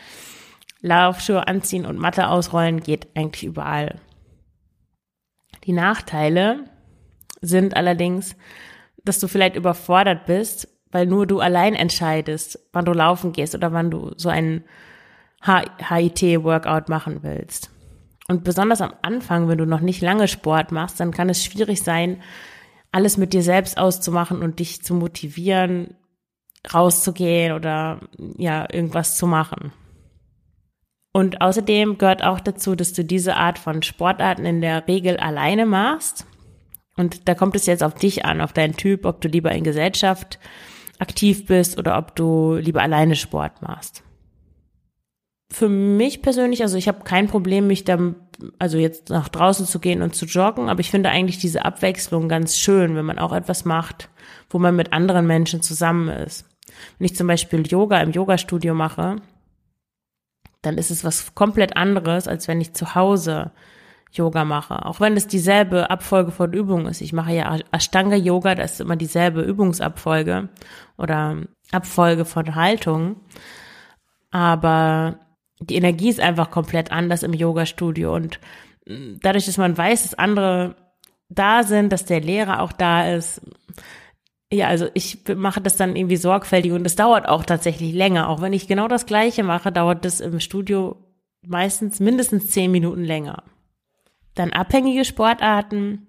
Laufschuhe 0.81 1.47
anziehen 1.47 1.85
und 1.85 1.99
Matte 1.99 2.29
ausrollen 2.29 2.81
geht 2.81 3.09
eigentlich 3.15 3.45
überall. 3.45 4.00
Die 5.65 5.73
Nachteile 5.73 6.65
sind 7.43 7.77
allerdings, 7.77 8.35
dass 9.05 9.19
du 9.19 9.29
vielleicht 9.29 9.57
überfordert 9.57 10.25
bist, 10.25 10.69
weil 10.91 11.05
nur 11.05 11.27
du 11.27 11.41
allein 11.41 11.75
entscheidest, 11.75 12.59
wann 12.73 12.87
du 12.87 12.93
laufen 12.93 13.33
gehst 13.33 13.55
oder 13.55 13.73
wann 13.73 13.91
du 13.91 14.12
so 14.17 14.31
einen 14.31 14.65
HIT-Workout 15.42 16.88
machen 16.88 17.23
willst. 17.23 17.70
Und 18.28 18.45
besonders 18.45 18.80
am 18.80 18.93
Anfang, 19.02 19.49
wenn 19.49 19.58
du 19.58 19.67
noch 19.67 19.80
nicht 19.80 20.02
lange 20.02 20.28
Sport 20.28 20.71
machst, 20.71 21.00
dann 21.00 21.10
kann 21.10 21.28
es 21.28 21.43
schwierig 21.43 21.82
sein, 21.82 22.23
alles 22.93 23.17
mit 23.17 23.32
dir 23.32 23.43
selbst 23.43 23.78
auszumachen 23.78 24.43
und 24.43 24.58
dich 24.60 24.82
zu 24.82 24.95
motivieren, 24.95 25.97
rauszugehen 26.73 27.52
oder 27.52 28.00
ja, 28.36 28.67
irgendwas 28.73 29.17
zu 29.17 29.26
machen. 29.26 29.73
Und 31.12 31.41
außerdem 31.41 31.99
gehört 31.99 32.23
auch 32.23 32.38
dazu, 32.38 32.76
dass 32.76 32.93
du 32.93 33.04
diese 33.04 33.36
Art 33.36 33.58
von 33.58 33.82
Sportarten 33.82 34.45
in 34.45 34.60
der 34.60 34.86
Regel 34.86 35.17
alleine 35.17 35.67
machst. 35.67 36.26
Und 36.97 37.28
da 37.28 37.34
kommt 37.34 37.56
es 37.56 37.67
jetzt 37.67 37.82
auf 37.82 37.95
dich 37.95 38.25
an, 38.25 38.41
auf 38.41 38.52
deinen 38.52 38.76
Typ, 38.76 39.04
ob 39.06 39.21
du 39.21 39.28
lieber 39.28 39.50
in 39.52 39.65
Gesellschaft 39.65 40.38
aktiv 40.99 41.47
bist 41.47 41.78
oder 41.78 41.99
ob 41.99 42.15
du 42.15 42.54
lieber 42.54 42.82
alleine 42.82 43.17
Sport 43.17 43.62
machst 43.62 44.04
für 45.52 45.69
mich 45.69 46.23
persönlich, 46.23 46.63
also 46.63 46.76
ich 46.76 46.86
habe 46.86 47.02
kein 47.02 47.26
Problem, 47.26 47.67
mich 47.67 47.84
dann, 47.84 48.15
also 48.58 48.78
jetzt 48.78 49.10
nach 49.10 49.28
draußen 49.28 49.67
zu 49.67 49.80
gehen 49.80 50.00
und 50.02 50.15
zu 50.15 50.26
joggen, 50.26 50.69
aber 50.69 50.80
ich 50.80 50.91
finde 50.91 51.10
eigentlich 51.10 51.39
diese 51.39 51.65
Abwechslung 51.65 52.28
ganz 52.28 52.56
schön, 52.56 52.95
wenn 52.95 53.04
man 53.04 53.19
auch 53.19 53.32
etwas 53.32 53.65
macht, 53.65 54.08
wo 54.49 54.58
man 54.58 54.76
mit 54.76 54.93
anderen 54.93 55.26
Menschen 55.26 55.60
zusammen 55.60 56.08
ist. 56.08 56.47
Wenn 56.99 57.06
ich 57.06 57.17
zum 57.17 57.26
Beispiel 57.26 57.67
Yoga 57.67 58.00
im 58.00 58.13
Yogastudio 58.13 58.75
mache, 58.75 59.17
dann 60.63 60.78
ist 60.78 60.91
es 60.91 61.04
was 61.04 61.34
komplett 61.34 61.76
anderes, 61.76 62.28
als 62.28 62.47
wenn 62.47 62.60
ich 62.60 62.75
zu 62.75 62.95
Hause 62.95 63.50
Yoga 64.13 64.45
mache. 64.45 64.84
Auch 64.86 65.00
wenn 65.00 65.17
es 65.17 65.26
dieselbe 65.26 65.91
Abfolge 65.91 66.32
von 66.32 66.52
Übungen 66.52 66.86
ist. 66.86 67.00
Ich 67.00 67.13
mache 67.13 67.32
ja 67.32 67.58
Ashtanga 67.73 68.17
Yoga, 68.17 68.54
das 68.54 68.73
ist 68.73 68.80
immer 68.80 68.97
dieselbe 68.97 69.43
Übungsabfolge 69.43 70.49
oder 70.97 71.39
Abfolge 71.73 72.25
von 72.25 72.54
Haltung. 72.54 73.17
Aber 74.30 75.19
die 75.60 75.76
Energie 75.76 76.08
ist 76.08 76.20
einfach 76.20 76.50
komplett 76.50 76.90
anders 76.90 77.23
im 77.23 77.34
Yoga-Studio 77.34 78.14
und 78.14 78.40
mm, 78.86 79.16
dadurch, 79.23 79.46
dass 79.46 79.58
man 79.58 79.76
weiß, 79.76 80.02
dass 80.02 80.14
andere 80.14 80.76
da 81.28 81.62
sind, 81.62 81.92
dass 81.92 82.04
der 82.04 82.20
Lehrer 82.20 82.60
auch 82.60 82.73
da 82.73 83.12
ist, 83.12 83.40
ja, 84.52 84.66
also 84.66 84.88
ich 84.94 85.20
mache 85.36 85.60
das 85.60 85.76
dann 85.76 85.94
irgendwie 85.94 86.16
sorgfältig 86.16 86.73
und 86.73 86.84
es 86.84 86.96
dauert 86.96 87.28
auch 87.28 87.44
tatsächlich 87.44 87.94
länger. 87.94 88.28
Auch 88.28 88.40
wenn 88.40 88.52
ich 88.52 88.66
genau 88.66 88.88
das 88.88 89.06
Gleiche 89.06 89.44
mache, 89.44 89.70
dauert 89.70 90.04
das 90.04 90.20
im 90.20 90.40
Studio 90.40 90.96
meistens 91.46 92.00
mindestens 92.00 92.49
zehn 92.49 92.70
Minuten 92.73 93.04
länger. 93.04 93.44
Dann 94.34 94.52
abhängige 94.52 95.04
Sportarten. 95.04 96.08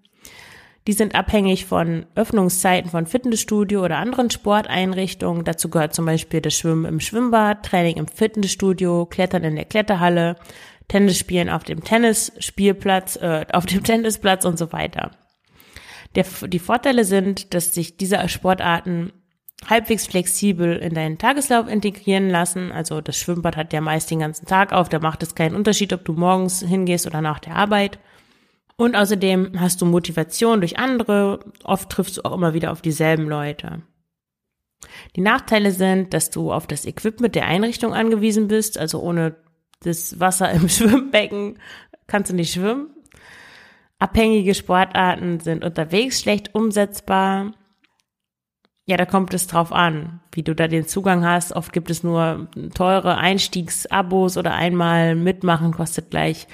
Die 0.88 0.94
sind 0.94 1.14
abhängig 1.14 1.66
von 1.66 2.08
Öffnungszeiten 2.16 2.90
von 2.90 3.06
Fitnessstudio 3.06 3.86
oder 3.86 3.98
anderen 3.98 4.32
Sporteinrichtungen. 4.32 5.44
Dazu 5.44 5.70
gehört 5.70 5.94
zum 5.94 6.06
Beispiel 6.06 6.42
das 6.42 6.56
Schwimmen 6.56 6.86
im 6.86 7.00
Schwimmbad, 7.00 7.64
Training 7.64 7.98
im 7.98 8.08
Fitnessstudio, 8.08 9.06
Klettern 9.06 9.44
in 9.44 9.56
der 9.56 9.66
Kletterhalle, 9.66 10.38
Tennisspielen 10.88 11.50
auf 11.50 11.64
dem 11.64 11.84
Tennisspielplatz, 11.84 13.16
äh, 13.18 13.46
auf 13.54 13.68
dem 13.68 13.84
Tennisplatz 13.86 14.44
und 14.44 14.58
so 14.58 14.74
weiter. 14.74 15.12
Der, 16.16 16.26
die 16.48 16.60
Vorteile 16.60 17.06
sind, 17.06 17.54
dass 17.54 17.74
sich 17.74 17.96
diese 17.98 18.28
Sportarten 18.28 19.14
halbwegs 19.70 20.08
flexibel 20.08 20.76
in 20.78 20.96
deinen 20.96 21.20
Tageslauf 21.20 21.68
integrieren 21.68 22.30
lassen. 22.30 22.72
Also 22.72 23.02
das 23.02 23.18
Schwimmbad 23.18 23.56
hat 23.56 23.72
ja 23.72 23.82
meist 23.82 24.10
den 24.10 24.20
ganzen 24.20 24.48
Tag 24.48 24.74
auf, 24.74 24.90
da 24.90 25.00
macht 25.00 25.22
es 25.22 25.36
keinen 25.36 25.56
Unterschied, 25.56 25.94
ob 25.94 26.04
du 26.04 26.14
morgens 26.14 26.62
hingehst 26.62 27.06
oder 27.06 27.22
nach 27.22 27.40
der 27.40 27.56
Arbeit. 27.56 28.00
Und 28.78 28.96
außerdem 28.96 29.60
hast 29.60 29.82
du 29.82 29.86
Motivation 29.86 30.62
durch 30.62 30.80
andere. 30.80 31.40
Oft 31.64 31.90
triffst 31.90 32.18
du 32.18 32.26
auch 32.26 32.34
immer 32.34 32.54
wieder 32.54 32.72
auf 32.72 32.82
dieselben 32.82 33.28
Leute. 33.28 33.84
Die 35.16 35.22
Nachteile 35.22 35.72
sind, 35.72 36.14
dass 36.14 36.30
du 36.30 36.52
auf 36.52 36.68
das 36.68 36.86
Equipment 36.86 37.36
der 37.36 37.46
Einrichtung 37.46 37.94
angewiesen 37.94 38.48
bist. 38.48 38.78
Also 38.78 39.00
ohne 39.02 39.36
das 39.82 40.20
Wasser 40.20 40.52
im 40.52 40.70
Schwimmbecken 40.70 41.60
kannst 42.08 42.32
du 42.32 42.36
nicht 42.36 42.54
schwimmen. 42.54 42.90
Abhängige 44.00 44.56
Sportarten 44.56 45.40
sind 45.40 45.64
unterwegs 45.64 46.20
schlecht 46.22 46.56
umsetzbar. 46.56 47.52
Ja, 48.88 48.98
da 48.98 49.06
kommt 49.06 49.34
es 49.34 49.46
drauf 49.46 49.72
an, 49.72 50.22
wie 50.32 50.42
du 50.42 50.56
da 50.56 50.68
den 50.68 50.88
Zugang 50.88 51.24
hast. 51.24 51.54
Oft 51.54 51.72
gibt 51.72 51.92
es 51.92 52.04
nur 52.04 52.50
teure 52.74 53.18
Einstiegsabos 53.18 54.38
oder 54.38 54.56
einmal 54.56 55.16
mitmachen 55.16 55.72
kostet 55.72 56.10
gleich 56.10 56.48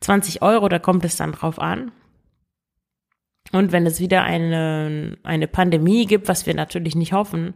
20 0.00 0.42
Euro, 0.42 0.68
da 0.68 0.78
kommt 0.78 1.04
es 1.04 1.16
dann 1.16 1.32
drauf 1.32 1.58
an. 1.58 1.92
Und 3.52 3.72
wenn 3.72 3.84
es 3.86 4.00
wieder 4.00 4.22
eine, 4.22 5.18
eine 5.22 5.48
Pandemie 5.48 6.06
gibt, 6.06 6.28
was 6.28 6.46
wir 6.46 6.54
natürlich 6.54 6.94
nicht 6.94 7.12
hoffen, 7.12 7.54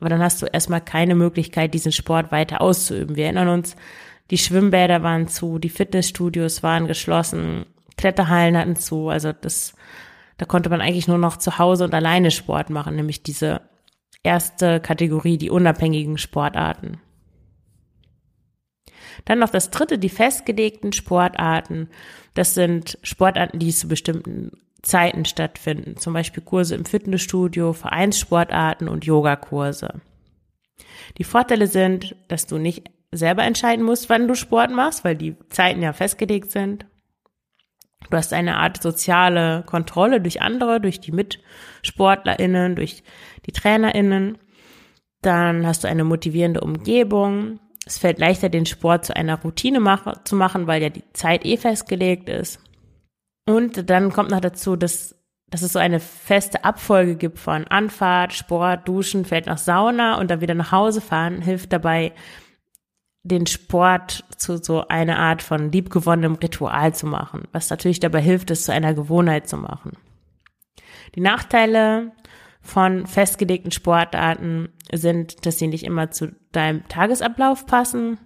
aber 0.00 0.08
dann 0.08 0.22
hast 0.22 0.40
du 0.40 0.46
erstmal 0.46 0.80
keine 0.80 1.14
Möglichkeit, 1.14 1.74
diesen 1.74 1.92
Sport 1.92 2.32
weiter 2.32 2.60
auszuüben. 2.60 3.16
Wir 3.16 3.24
erinnern 3.24 3.48
uns, 3.48 3.76
die 4.30 4.38
Schwimmbäder 4.38 5.02
waren 5.02 5.28
zu, 5.28 5.58
die 5.58 5.68
Fitnessstudios 5.68 6.62
waren 6.62 6.86
geschlossen, 6.86 7.66
Kletterhallen 7.96 8.56
hatten 8.56 8.76
zu, 8.76 9.08
also 9.08 9.32
das, 9.32 9.74
da 10.38 10.46
konnte 10.46 10.70
man 10.70 10.80
eigentlich 10.80 11.08
nur 11.08 11.18
noch 11.18 11.36
zu 11.36 11.58
Hause 11.58 11.84
und 11.84 11.94
alleine 11.94 12.30
Sport 12.30 12.70
machen, 12.70 12.96
nämlich 12.96 13.22
diese 13.22 13.60
erste 14.22 14.80
Kategorie, 14.80 15.36
die 15.36 15.50
unabhängigen 15.50 16.18
Sportarten. 16.18 17.00
Dann 19.24 19.38
noch 19.38 19.50
das 19.50 19.70
dritte, 19.70 19.98
die 19.98 20.08
festgelegten 20.08 20.92
Sportarten. 20.92 21.88
Das 22.34 22.54
sind 22.54 22.98
Sportarten, 23.02 23.58
die 23.58 23.72
zu 23.72 23.88
bestimmten 23.88 24.52
Zeiten 24.82 25.24
stattfinden, 25.24 25.96
zum 25.96 26.12
Beispiel 26.12 26.42
Kurse 26.42 26.74
im 26.74 26.84
Fitnessstudio, 26.84 27.72
Vereinssportarten 27.72 28.88
und 28.88 29.04
Yogakurse. 29.04 30.00
Die 31.18 31.24
Vorteile 31.24 31.66
sind, 31.66 32.16
dass 32.28 32.46
du 32.46 32.58
nicht 32.58 32.90
selber 33.12 33.44
entscheiden 33.44 33.84
musst, 33.84 34.10
wann 34.10 34.28
du 34.28 34.34
Sport 34.34 34.70
machst, 34.70 35.04
weil 35.04 35.16
die 35.16 35.36
Zeiten 35.48 35.82
ja 35.82 35.92
festgelegt 35.92 36.50
sind. 36.50 36.86
Du 38.10 38.16
hast 38.16 38.32
eine 38.32 38.58
Art 38.58 38.82
soziale 38.82 39.62
Kontrolle 39.64 40.20
durch 40.20 40.42
andere, 40.42 40.80
durch 40.80 41.00
die 41.00 41.12
MitsportlerInnen, 41.12 42.76
durch 42.76 43.02
die 43.46 43.52
TrainerInnen. 43.52 44.38
Dann 45.22 45.66
hast 45.66 45.84
du 45.84 45.88
eine 45.88 46.04
motivierende 46.04 46.60
Umgebung. 46.60 47.60
Es 47.86 47.98
fällt 47.98 48.18
leichter, 48.18 48.48
den 48.48 48.66
Sport 48.66 49.04
zu 49.04 49.16
einer 49.16 49.40
Routine 49.42 49.80
mach 49.80 50.24
zu 50.24 50.36
machen, 50.36 50.66
weil 50.66 50.82
ja 50.82 50.88
die 50.88 51.04
Zeit 51.12 51.44
eh 51.44 51.56
festgelegt 51.56 52.28
ist. 52.28 52.60
Und 53.46 53.90
dann 53.90 54.10
kommt 54.10 54.30
noch 54.30 54.40
dazu, 54.40 54.74
dass, 54.76 55.14
dass 55.50 55.62
es 55.62 55.74
so 55.74 55.78
eine 55.78 56.00
feste 56.00 56.64
Abfolge 56.64 57.16
gibt 57.16 57.38
von 57.38 57.66
Anfahrt, 57.66 58.32
Sport, 58.32 58.88
Duschen, 58.88 59.26
fällt 59.26 59.46
nach 59.46 59.58
Sauna 59.58 60.18
und 60.18 60.30
dann 60.30 60.40
wieder 60.40 60.54
nach 60.54 60.72
Hause 60.72 61.02
fahren, 61.02 61.42
hilft 61.42 61.72
dabei, 61.72 62.12
den 63.22 63.46
Sport 63.46 64.24
zu 64.36 64.58
so 64.58 64.86
einer 64.88 65.18
Art 65.18 65.42
von 65.42 65.72
liebgewonnenem 65.72 66.34
Ritual 66.34 66.94
zu 66.94 67.06
machen, 67.06 67.48
was 67.52 67.70
natürlich 67.70 68.00
dabei 68.00 68.20
hilft, 68.20 68.50
es 68.50 68.64
zu 68.64 68.72
einer 68.72 68.94
Gewohnheit 68.94 69.48
zu 69.48 69.56
machen. 69.56 69.92
Die 71.14 71.20
Nachteile 71.20 72.12
von 72.64 73.06
festgelegten 73.06 73.70
Sportarten 73.70 74.70
sind, 74.90 75.44
dass 75.46 75.58
sie 75.58 75.68
nicht 75.68 75.84
immer 75.84 76.10
zu 76.10 76.34
deinem 76.50 76.88
Tagesablauf 76.88 77.66
passen, 77.66 78.18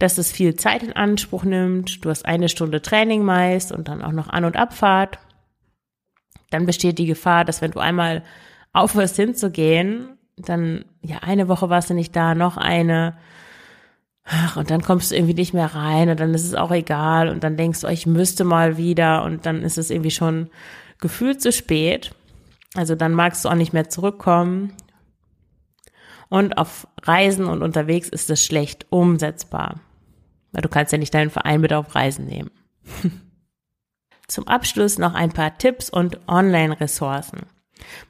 dass 0.00 0.18
es 0.18 0.32
viel 0.32 0.56
Zeit 0.56 0.82
in 0.82 0.92
Anspruch 0.92 1.44
nimmt, 1.44 2.04
du 2.04 2.10
hast 2.10 2.26
eine 2.26 2.48
Stunde 2.48 2.82
Training 2.82 3.22
meist 3.22 3.70
und 3.70 3.86
dann 3.86 4.02
auch 4.02 4.10
noch 4.10 4.28
An- 4.28 4.44
und 4.44 4.56
Abfahrt. 4.56 5.20
Dann 6.50 6.66
besteht 6.66 6.98
die 6.98 7.06
Gefahr, 7.06 7.44
dass 7.44 7.62
wenn 7.62 7.70
du 7.70 7.78
einmal 7.78 8.24
aufhörst 8.72 9.14
hinzugehen, 9.14 10.18
dann, 10.36 10.84
ja, 11.00 11.18
eine 11.18 11.46
Woche 11.46 11.70
warst 11.70 11.90
du 11.90 11.94
nicht 11.94 12.16
da, 12.16 12.34
noch 12.34 12.56
eine, 12.56 13.16
ach, 14.24 14.56
und 14.56 14.70
dann 14.70 14.82
kommst 14.82 15.12
du 15.12 15.14
irgendwie 15.14 15.34
nicht 15.34 15.54
mehr 15.54 15.72
rein 15.72 16.08
und 16.08 16.18
dann 16.18 16.34
ist 16.34 16.44
es 16.44 16.56
auch 16.56 16.72
egal 16.72 17.28
und 17.28 17.44
dann 17.44 17.56
denkst 17.56 17.82
du, 17.82 17.86
oh, 17.86 17.90
ich 17.90 18.06
müsste 18.06 18.42
mal 18.42 18.76
wieder 18.76 19.22
und 19.22 19.46
dann 19.46 19.62
ist 19.62 19.78
es 19.78 19.90
irgendwie 19.90 20.10
schon 20.10 20.50
gefühlt 20.98 21.40
zu 21.40 21.52
spät. 21.52 22.12
Also 22.74 22.94
dann 22.94 23.12
magst 23.12 23.44
du 23.44 23.48
auch 23.48 23.54
nicht 23.54 23.72
mehr 23.72 23.88
zurückkommen. 23.88 24.72
Und 26.28 26.58
auf 26.58 26.88
Reisen 27.02 27.46
und 27.46 27.62
unterwegs 27.62 28.08
ist 28.08 28.30
es 28.30 28.44
schlecht 28.44 28.86
umsetzbar. 28.90 29.80
Weil 30.52 30.62
du 30.62 30.68
kannst 30.68 30.92
ja 30.92 30.98
nicht 30.98 31.14
deinen 31.14 31.30
Verein 31.30 31.60
mit 31.60 31.72
auf 31.72 31.94
Reisen 31.94 32.26
nehmen. 32.26 32.50
Zum 34.26 34.48
Abschluss 34.48 34.98
noch 34.98 35.14
ein 35.14 35.32
paar 35.32 35.58
Tipps 35.58 35.90
und 35.90 36.18
Online-Ressourcen. 36.28 37.42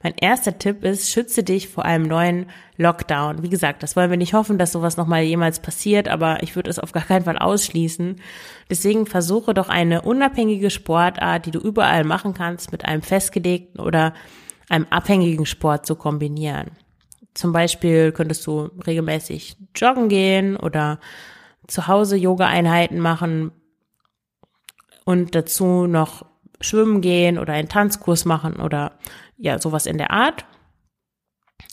Mein 0.03 0.15
erster 0.17 0.59
Tipp 0.59 0.85
ist, 0.85 1.11
schütze 1.11 1.43
dich 1.43 1.69
vor 1.69 1.85
einem 1.85 2.07
neuen 2.07 2.47
Lockdown. 2.77 3.43
Wie 3.43 3.49
gesagt, 3.49 3.83
das 3.83 3.97
wollen 3.97 4.11
wir 4.11 4.17
nicht 4.17 4.35
hoffen, 4.35 4.59
dass 4.59 4.73
sowas 4.73 4.97
nochmal 4.97 5.23
jemals 5.23 5.61
passiert, 5.61 6.09
aber 6.09 6.43
ich 6.43 6.55
würde 6.55 6.71
es 6.71 6.79
auf 6.79 6.93
gar 6.93 7.03
keinen 7.03 7.25
Fall 7.25 7.39
ausschließen. 7.39 8.21
Deswegen 8.71 9.07
versuche 9.07 9.55
doch 9.55 9.69
eine 9.69 10.03
unabhängige 10.03 10.71
Sportart, 10.71 11.47
die 11.47 11.51
du 11.51 11.59
überall 11.59 12.05
machen 12.05 12.35
kannst, 12.35 12.73
mit 12.73 12.85
einem 12.85 13.03
festgelegten 13.03 13.81
oder 13.81 14.15
einem 14.69 14.87
abhängigen 14.91 15.47
Sport 15.47 15.87
zu 15.87 15.97
kombinieren. 15.97 16.71
Zum 17.35 17.53
Beispiel 17.53 18.13
könntest 18.13 18.47
du 18.47 18.71
regelmäßig 18.87 19.57
joggen 19.75 20.09
gehen 20.09 20.57
oder 20.57 21.01
zu 21.67 21.87
Hause 21.89 22.17
Yoga-Einheiten 22.17 23.01
machen 23.01 23.51
und 25.05 25.35
dazu 25.35 25.87
noch 25.87 26.25
schwimmen 26.61 27.01
gehen 27.01 27.39
oder 27.39 27.53
einen 27.53 27.69
Tanzkurs 27.69 28.25
machen 28.25 28.57
oder 28.57 28.99
ja, 29.37 29.59
sowas 29.59 29.87
in 29.87 29.99
der 29.99 30.11
Art. 30.11 30.45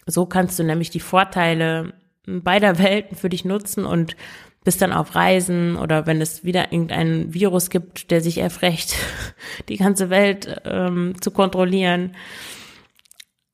So 0.05 0.25
kannst 0.25 0.59
du 0.59 0.63
nämlich 0.63 0.89
die 0.89 0.99
Vorteile 0.99 1.93
beider 2.25 2.77
Welten 2.79 3.15
für 3.15 3.29
dich 3.29 3.45
nutzen 3.45 3.85
und 3.85 4.15
bist 4.63 4.81
dann 4.81 4.93
auf 4.93 5.15
Reisen 5.15 5.75
oder 5.75 6.05
wenn 6.05 6.21
es 6.21 6.43
wieder 6.43 6.71
irgendein 6.71 7.33
Virus 7.33 7.69
gibt, 7.71 8.11
der 8.11 8.21
sich 8.21 8.37
erfrecht, 8.37 8.95
die 9.69 9.77
ganze 9.77 10.09
Welt 10.09 10.61
ähm, 10.65 11.15
zu 11.19 11.31
kontrollieren. 11.31 12.15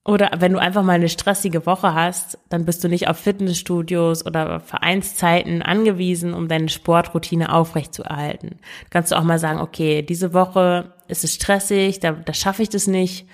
Oder 0.07 0.31
wenn 0.37 0.53
du 0.53 0.59
einfach 0.59 0.83
mal 0.83 0.93
eine 0.93 1.09
stressige 1.09 1.65
Woche 1.65 1.93
hast, 1.93 2.39
dann 2.47 2.63
bist 2.63 2.81
du 2.81 2.87
nicht 2.87 3.09
auf 3.09 3.17
Fitnessstudios 3.17 4.25
oder 4.25 4.61
Vereinszeiten 4.61 5.61
angewiesen, 5.61 6.33
um 6.33 6.47
deine 6.47 6.69
Sportroutine 6.69 7.51
aufrechtzuerhalten. 7.53 8.59
Kannst 8.89 9.11
du 9.11 9.17
auch 9.17 9.23
mal 9.23 9.37
sagen, 9.37 9.59
okay, 9.59 10.03
diese 10.03 10.33
Woche 10.33 10.93
ist 11.09 11.25
es 11.25 11.35
stressig, 11.35 11.99
da, 11.99 12.13
da 12.13 12.33
schaffe 12.33 12.63
ich 12.63 12.69
das 12.69 12.87
nicht 12.87 13.27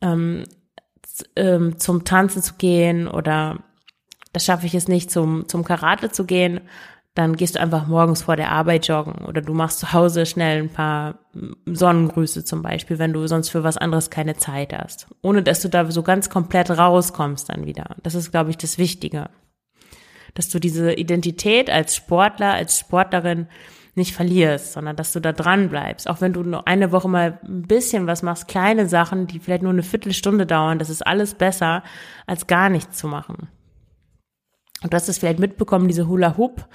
ähm, 0.00 0.44
ähm, 1.34 1.80
zum 1.80 2.04
Tanzen 2.04 2.42
zu 2.42 2.54
gehen 2.54 3.08
oder 3.08 3.58
das 4.32 4.44
schaffe 4.44 4.66
ich 4.66 4.76
es 4.76 4.86
nicht, 4.86 5.10
zum, 5.10 5.48
zum 5.48 5.64
Karate 5.64 6.12
zu 6.12 6.26
gehen, 6.26 6.60
dann 7.18 7.34
gehst 7.34 7.56
du 7.56 7.60
einfach 7.60 7.88
morgens 7.88 8.22
vor 8.22 8.36
der 8.36 8.52
Arbeit 8.52 8.86
joggen 8.86 9.24
oder 9.24 9.42
du 9.42 9.52
machst 9.52 9.80
zu 9.80 9.92
Hause 9.92 10.24
schnell 10.24 10.62
ein 10.62 10.68
paar 10.68 11.18
Sonnengrüße 11.66 12.44
zum 12.44 12.62
Beispiel, 12.62 13.00
wenn 13.00 13.12
du 13.12 13.26
sonst 13.26 13.48
für 13.48 13.64
was 13.64 13.76
anderes 13.76 14.08
keine 14.10 14.36
Zeit 14.36 14.72
hast. 14.72 15.08
Ohne 15.20 15.42
dass 15.42 15.60
du 15.60 15.68
da 15.68 15.90
so 15.90 16.04
ganz 16.04 16.30
komplett 16.30 16.70
rauskommst 16.70 17.48
dann 17.48 17.66
wieder. 17.66 17.96
Das 18.04 18.14
ist, 18.14 18.30
glaube 18.30 18.50
ich, 18.50 18.56
das 18.56 18.78
Wichtige. 18.78 19.30
Dass 20.34 20.48
du 20.48 20.60
diese 20.60 20.92
Identität 20.92 21.70
als 21.70 21.96
Sportler, 21.96 22.52
als 22.52 22.78
Sportlerin 22.78 23.48
nicht 23.96 24.14
verlierst, 24.14 24.74
sondern 24.74 24.94
dass 24.94 25.12
du 25.12 25.18
da 25.18 25.32
dran 25.32 25.70
bleibst. 25.70 26.08
Auch 26.08 26.20
wenn 26.20 26.32
du 26.32 26.44
nur 26.44 26.68
eine 26.68 26.92
Woche 26.92 27.08
mal 27.08 27.40
ein 27.42 27.62
bisschen 27.62 28.06
was 28.06 28.22
machst, 28.22 28.46
kleine 28.46 28.86
Sachen, 28.86 29.26
die 29.26 29.40
vielleicht 29.40 29.64
nur 29.64 29.72
eine 29.72 29.82
Viertelstunde 29.82 30.46
dauern, 30.46 30.78
das 30.78 30.88
ist 30.88 31.04
alles 31.04 31.34
besser, 31.34 31.82
als 32.28 32.46
gar 32.46 32.68
nichts 32.68 32.96
zu 32.96 33.08
machen. 33.08 33.48
Und 34.84 34.92
du 34.92 34.94
hast 34.94 35.08
es 35.08 35.18
vielleicht 35.18 35.40
mitbekommen, 35.40 35.88
diese 35.88 36.06
Hula 36.06 36.36
Hoop, 36.36 36.68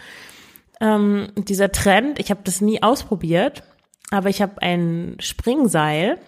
ähm, 0.84 1.30
dieser 1.36 1.72
Trend. 1.72 2.20
Ich 2.20 2.30
habe 2.30 2.42
das 2.44 2.62
nie 2.62 2.84
ausprobiert, 2.84 3.64
aber 4.12 4.30
ich 4.30 4.42
habe 4.42 4.62
ein 4.62 5.16
Springseil 5.20 6.20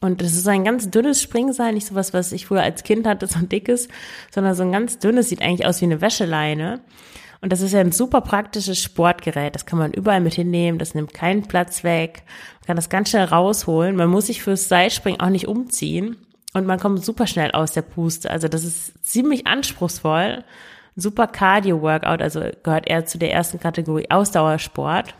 und 0.00 0.20
das 0.20 0.34
ist 0.34 0.46
ein 0.48 0.64
ganz 0.64 0.90
dünnes 0.90 1.22
Springseil, 1.22 1.72
nicht 1.72 1.86
sowas, 1.86 2.12
was 2.12 2.32
ich 2.32 2.46
früher 2.46 2.62
als 2.62 2.82
Kind 2.82 3.06
hatte, 3.06 3.26
so 3.28 3.38
ein 3.38 3.48
dickes, 3.48 3.88
sondern 4.30 4.54
so 4.54 4.64
ein 4.64 4.72
ganz 4.72 4.98
dünnes, 4.98 5.28
sieht 5.28 5.40
eigentlich 5.40 5.66
aus 5.66 5.80
wie 5.80 5.86
eine 5.86 6.00
Wäscheleine. 6.00 6.80
Und 7.42 7.52
das 7.52 7.60
ist 7.60 7.72
ja 7.72 7.80
ein 7.80 7.92
super 7.92 8.22
praktisches 8.22 8.82
Sportgerät. 8.82 9.54
Das 9.54 9.66
kann 9.66 9.78
man 9.78 9.92
überall 9.92 10.20
mit 10.20 10.34
hinnehmen. 10.34 10.78
Das 10.78 10.94
nimmt 10.94 11.12
keinen 11.12 11.42
Platz 11.42 11.84
weg. 11.84 12.22
Man 12.60 12.66
kann 12.66 12.76
das 12.76 12.88
ganz 12.88 13.10
schnell 13.10 13.24
rausholen. 13.24 13.94
Man 13.94 14.08
muss 14.08 14.26
sich 14.26 14.42
fürs 14.42 14.68
Seilspringen 14.68 15.20
auch 15.20 15.28
nicht 15.28 15.46
umziehen. 15.46 16.16
Und 16.54 16.66
man 16.66 16.80
kommt 16.80 17.04
super 17.04 17.26
schnell 17.26 17.50
aus 17.52 17.72
der 17.72 17.82
Puste. 17.82 18.30
Also 18.30 18.48
das 18.48 18.64
ist 18.64 19.04
ziemlich 19.04 19.46
anspruchsvoll. 19.46 20.44
Super 20.96 21.26
Cardio-Workout, 21.26 22.22
also 22.22 22.40
gehört 22.62 22.88
eher 22.88 23.04
zu 23.04 23.18
der 23.18 23.32
ersten 23.32 23.60
Kategorie 23.60 24.10
Ausdauersport. 24.10 25.14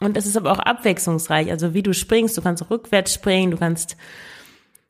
Und 0.00 0.16
es 0.16 0.26
ist 0.26 0.36
aber 0.36 0.52
auch 0.52 0.58
abwechslungsreich. 0.58 1.50
Also 1.50 1.74
wie 1.74 1.82
du 1.82 1.92
springst, 1.92 2.36
du 2.36 2.42
kannst 2.42 2.68
rückwärts 2.70 3.12
springen, 3.12 3.50
du 3.50 3.58
kannst 3.58 3.96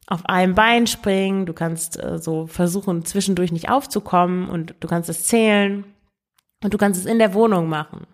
auf 0.07 0.25
einem 0.27 0.55
Bein 0.55 0.87
springen, 0.87 1.45
du 1.45 1.53
kannst 1.53 2.03
äh, 2.03 2.19
so 2.19 2.47
versuchen, 2.47 3.05
zwischendurch 3.05 3.53
nicht 3.53 3.69
aufzukommen 3.69 4.49
und 4.49 4.75
du 4.81 4.89
kannst 4.89 5.11
es 5.11 5.25
zählen. 5.25 5.85
Und 6.63 6.75
du 6.75 6.79
kannst 6.79 7.01
es 7.01 7.07
in 7.07 7.19
der 7.19 7.35
Wohnung 7.35 7.69
machen. 7.69 8.07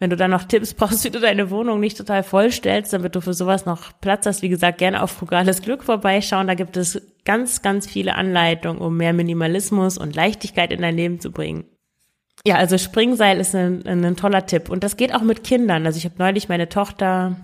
Wenn 0.00 0.10
du 0.10 0.16
dann 0.16 0.32
noch 0.32 0.44
Tipps 0.44 0.74
brauchst, 0.74 1.04
wie 1.04 1.10
du 1.10 1.20
deine 1.20 1.50
Wohnung 1.50 1.78
nicht 1.78 1.96
total 1.96 2.24
vollstellst, 2.24 2.92
damit 2.92 3.14
du 3.14 3.20
für 3.20 3.34
sowas 3.34 3.66
noch 3.66 3.92
Platz 4.00 4.26
hast, 4.26 4.42
wie 4.42 4.48
gesagt, 4.48 4.78
gerne 4.78 5.02
auf 5.02 5.12
Frugales 5.12 5.62
Glück 5.62 5.84
vorbeischauen. 5.84 6.48
Da 6.48 6.54
gibt 6.54 6.76
es 6.76 7.00
ganz, 7.24 7.62
ganz 7.62 7.86
viele 7.86 8.16
Anleitungen, 8.16 8.80
um 8.80 8.96
mehr 8.96 9.12
Minimalismus 9.12 9.98
und 9.98 10.16
Leichtigkeit 10.16 10.72
in 10.72 10.82
dein 10.82 10.96
Leben 10.96 11.20
zu 11.20 11.30
bringen. 11.30 11.64
Ja, 12.46 12.56
also 12.56 12.78
Springseil 12.78 13.38
ist 13.38 13.54
ein, 13.54 13.86
ein 13.86 14.16
toller 14.16 14.46
Tipp. 14.46 14.70
Und 14.70 14.82
das 14.82 14.96
geht 14.96 15.14
auch 15.14 15.22
mit 15.22 15.44
Kindern. 15.44 15.84
Also 15.84 15.98
ich 15.98 16.06
habe 16.06 16.14
neulich 16.18 16.48
meine 16.48 16.70
Tochter, 16.70 17.36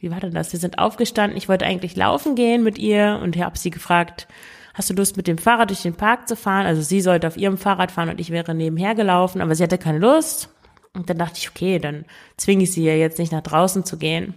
wie 0.00 0.10
war 0.10 0.20
denn 0.20 0.34
das? 0.34 0.52
Wir 0.52 0.58
sind 0.58 0.78
aufgestanden. 0.78 1.38
Ich 1.38 1.48
wollte 1.48 1.64
eigentlich 1.64 1.94
laufen 1.94 2.34
gehen 2.34 2.64
mit 2.64 2.76
ihr 2.78 3.20
und 3.22 3.36
habe 3.36 3.56
sie 3.56 3.70
gefragt, 3.70 4.26
hast 4.74 4.90
du 4.90 4.94
Lust 4.94 5.16
mit 5.16 5.28
dem 5.28 5.38
Fahrrad 5.38 5.70
durch 5.70 5.82
den 5.82 5.94
Park 5.94 6.28
zu 6.28 6.34
fahren? 6.34 6.66
Also 6.66 6.82
sie 6.82 7.00
sollte 7.00 7.28
auf 7.28 7.36
ihrem 7.36 7.56
Fahrrad 7.56 7.92
fahren 7.92 8.08
und 8.08 8.20
ich 8.20 8.30
wäre 8.30 8.54
nebenher 8.54 8.96
gelaufen, 8.96 9.40
aber 9.40 9.54
sie 9.54 9.62
hatte 9.62 9.78
keine 9.78 9.98
Lust. 9.98 10.50
Und 10.94 11.10
dann 11.10 11.18
dachte 11.18 11.38
ich, 11.38 11.50
okay, 11.50 11.78
dann 11.78 12.04
zwinge 12.36 12.64
ich 12.64 12.72
sie 12.72 12.84
ja 12.84 12.94
jetzt 12.94 13.18
nicht 13.18 13.32
nach 13.32 13.42
draußen 13.42 13.84
zu 13.84 13.98
gehen. 13.98 14.34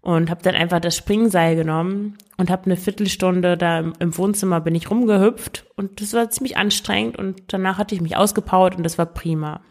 Und 0.00 0.30
habe 0.30 0.42
dann 0.42 0.54
einfach 0.54 0.80
das 0.80 0.96
Springseil 0.96 1.56
genommen 1.56 2.16
und 2.36 2.48
habe 2.50 2.66
eine 2.66 2.76
Viertelstunde 2.76 3.56
da 3.56 3.80
im 3.80 4.16
Wohnzimmer 4.16 4.60
bin 4.60 4.76
ich 4.76 4.88
rumgehüpft 4.88 5.66
und 5.74 6.00
das 6.00 6.12
war 6.12 6.30
ziemlich 6.30 6.56
anstrengend 6.56 7.18
und 7.18 7.42
danach 7.48 7.78
hatte 7.78 7.96
ich 7.96 8.00
mich 8.00 8.16
ausgepowert 8.16 8.76
und 8.76 8.84
das 8.84 8.98
war 8.98 9.06
prima. 9.06 9.62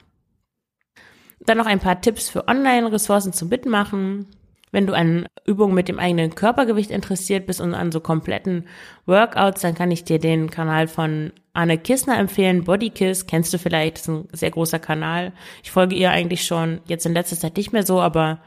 Dann 1.39 1.57
noch 1.57 1.67
ein 1.67 1.79
paar 1.79 2.01
Tipps 2.01 2.29
für 2.29 2.47
Online-Ressourcen 2.47 3.31
zum 3.31 3.49
Mitmachen. 3.49 4.27
Wenn 4.71 4.87
du 4.87 4.93
an 4.93 5.27
Übungen 5.45 5.75
mit 5.75 5.87
dem 5.87 5.99
eigenen 5.99 6.35
Körpergewicht 6.35 6.91
interessiert 6.91 7.45
bist 7.45 7.61
und 7.61 7.73
an 7.73 7.93
so 7.93 8.01
kompletten 8.01 8.67
Workouts, 9.05 9.61
dann 9.61 9.75
kann 9.75 9.91
ich 9.91 10.03
dir 10.03 10.19
den 10.19 10.49
Kanal 10.49 10.87
von 10.87 11.31
Anne 11.55 11.77
Kissner 11.77 12.17
empfehlen. 12.19 12.63
Bodykiss, 12.63 13.27
kennst 13.27 13.53
du 13.53 13.57
vielleicht, 13.57 13.97
ist 13.97 14.09
ein 14.09 14.27
sehr 14.31 14.51
großer 14.51 14.79
Kanal. 14.79 15.33
Ich 15.63 15.71
folge 15.71 15.95
ihr 15.95 16.11
eigentlich 16.11 16.45
schon 16.45 16.81
jetzt 16.87 17.05
in 17.05 17.13
letzter 17.13 17.37
Zeit 17.37 17.57
nicht 17.57 17.73
mehr 17.73 17.85
so, 17.85 18.01
aber 18.01 18.39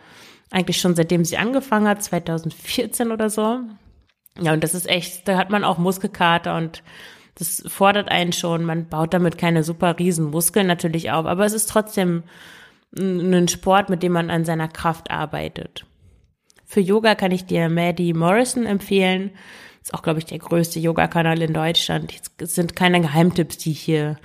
Eigentlich 0.51 0.81
schon 0.81 0.97
seitdem 0.97 1.25
sie 1.25 1.37
angefangen 1.37 1.88
hat, 1.88 2.03
2014 2.03 3.12
oder 3.12 3.29
so. 3.29 3.61
Ja, 4.40 4.53
und 4.53 4.64
das 4.64 4.75
ist 4.75 4.88
echt, 4.88 5.29
da 5.29 5.37
hat 5.37 5.51
man 5.51 5.64
auch 5.64 5.79
Muskelkater 5.79 6.57
und 6.57 6.83
das 7.35 7.62
fordert 7.66 8.11
einen 8.11 8.33
schon. 8.33 8.64
Man 8.64 8.88
baut 8.88 9.12
damit 9.12 9.37
keine 9.37 9.62
super 9.62 9.99
riesen 9.99 10.31
Muskeln 10.31 10.66
natürlich 10.66 11.11
auf, 11.11 11.27
aber 11.27 11.44
es 11.44 11.53
ist 11.53 11.68
trotzdem 11.68 12.23
ein 12.97 13.49
Sport, 13.49 13.90
mit 13.90 14.03
dem 14.03 14.12
man 14.12 14.31
an 14.31 14.47
seiner 14.47 14.68
Kraft 14.68 15.11
arbeitet. 15.11 15.85
Für 16.64 16.81
Yoga 16.81 17.14
kann 17.14 17.33
ich 17.33 17.44
dir 17.44 17.68
Maddie 17.68 18.14
Morrison 18.14 18.64
empfehlen. 18.64 19.33
Ist 19.88 19.94
auch, 19.94 20.03
glaube 20.03 20.18
ich, 20.18 20.27
der 20.27 20.38
größte 20.38 20.79
Yoga-Kanal 20.81 21.40
in 21.40 21.55
Deutschland. 21.55 22.12
Es 22.37 22.55
sind 22.55 22.77
keine 22.77 23.01
Geheimtipps, 23.01 23.57
die 23.57 23.70
ich 23.70 23.81
hier 23.81 24.18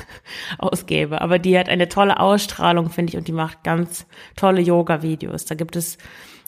ausgebe, 0.58 1.20
aber 1.20 1.38
die 1.38 1.58
hat 1.58 1.68
eine 1.68 1.90
tolle 1.90 2.18
Ausstrahlung, 2.18 2.88
finde 2.88 3.10
ich, 3.10 3.18
und 3.18 3.28
die 3.28 3.32
macht 3.32 3.62
ganz 3.62 4.06
tolle 4.36 4.62
Yoga-Videos. 4.62 5.44
Da 5.44 5.54
gibt 5.54 5.76
es 5.76 5.98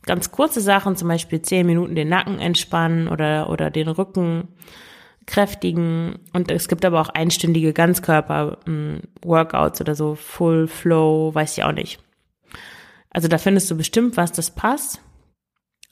ganz 0.07 0.33
kurze 0.33 0.63
Sachen, 0.63 0.97
zum 0.97 1.09
Beispiel 1.09 1.43
zehn 1.43 1.67
Minuten 1.67 1.95
den 1.95 2.09
Nacken 2.09 2.39
entspannen 2.39 3.09
oder, 3.09 3.51
oder 3.51 3.71
den 3.71 3.89
Rücken 3.89 4.49
kräftigen. 5.27 6.21
Und 6.33 6.51
es 6.51 6.67
gibt 6.67 6.87
aber 6.87 7.03
auch 7.03 7.11
einstündige 7.11 7.75
Ganzkörper-Workouts 7.75 9.83
oder 9.83 9.95
so, 9.95 10.15
Full 10.15 10.69
Flow, 10.69 11.35
weiß 11.35 11.59
ich 11.59 11.65
auch 11.65 11.73
nicht. 11.73 12.01
Also 13.11 13.29
da 13.29 13.37
findest 13.37 13.71
du 13.71 13.77
bestimmt 13.77 14.17
was, 14.17 14.33
das 14.33 14.53
passt. 14.53 15.03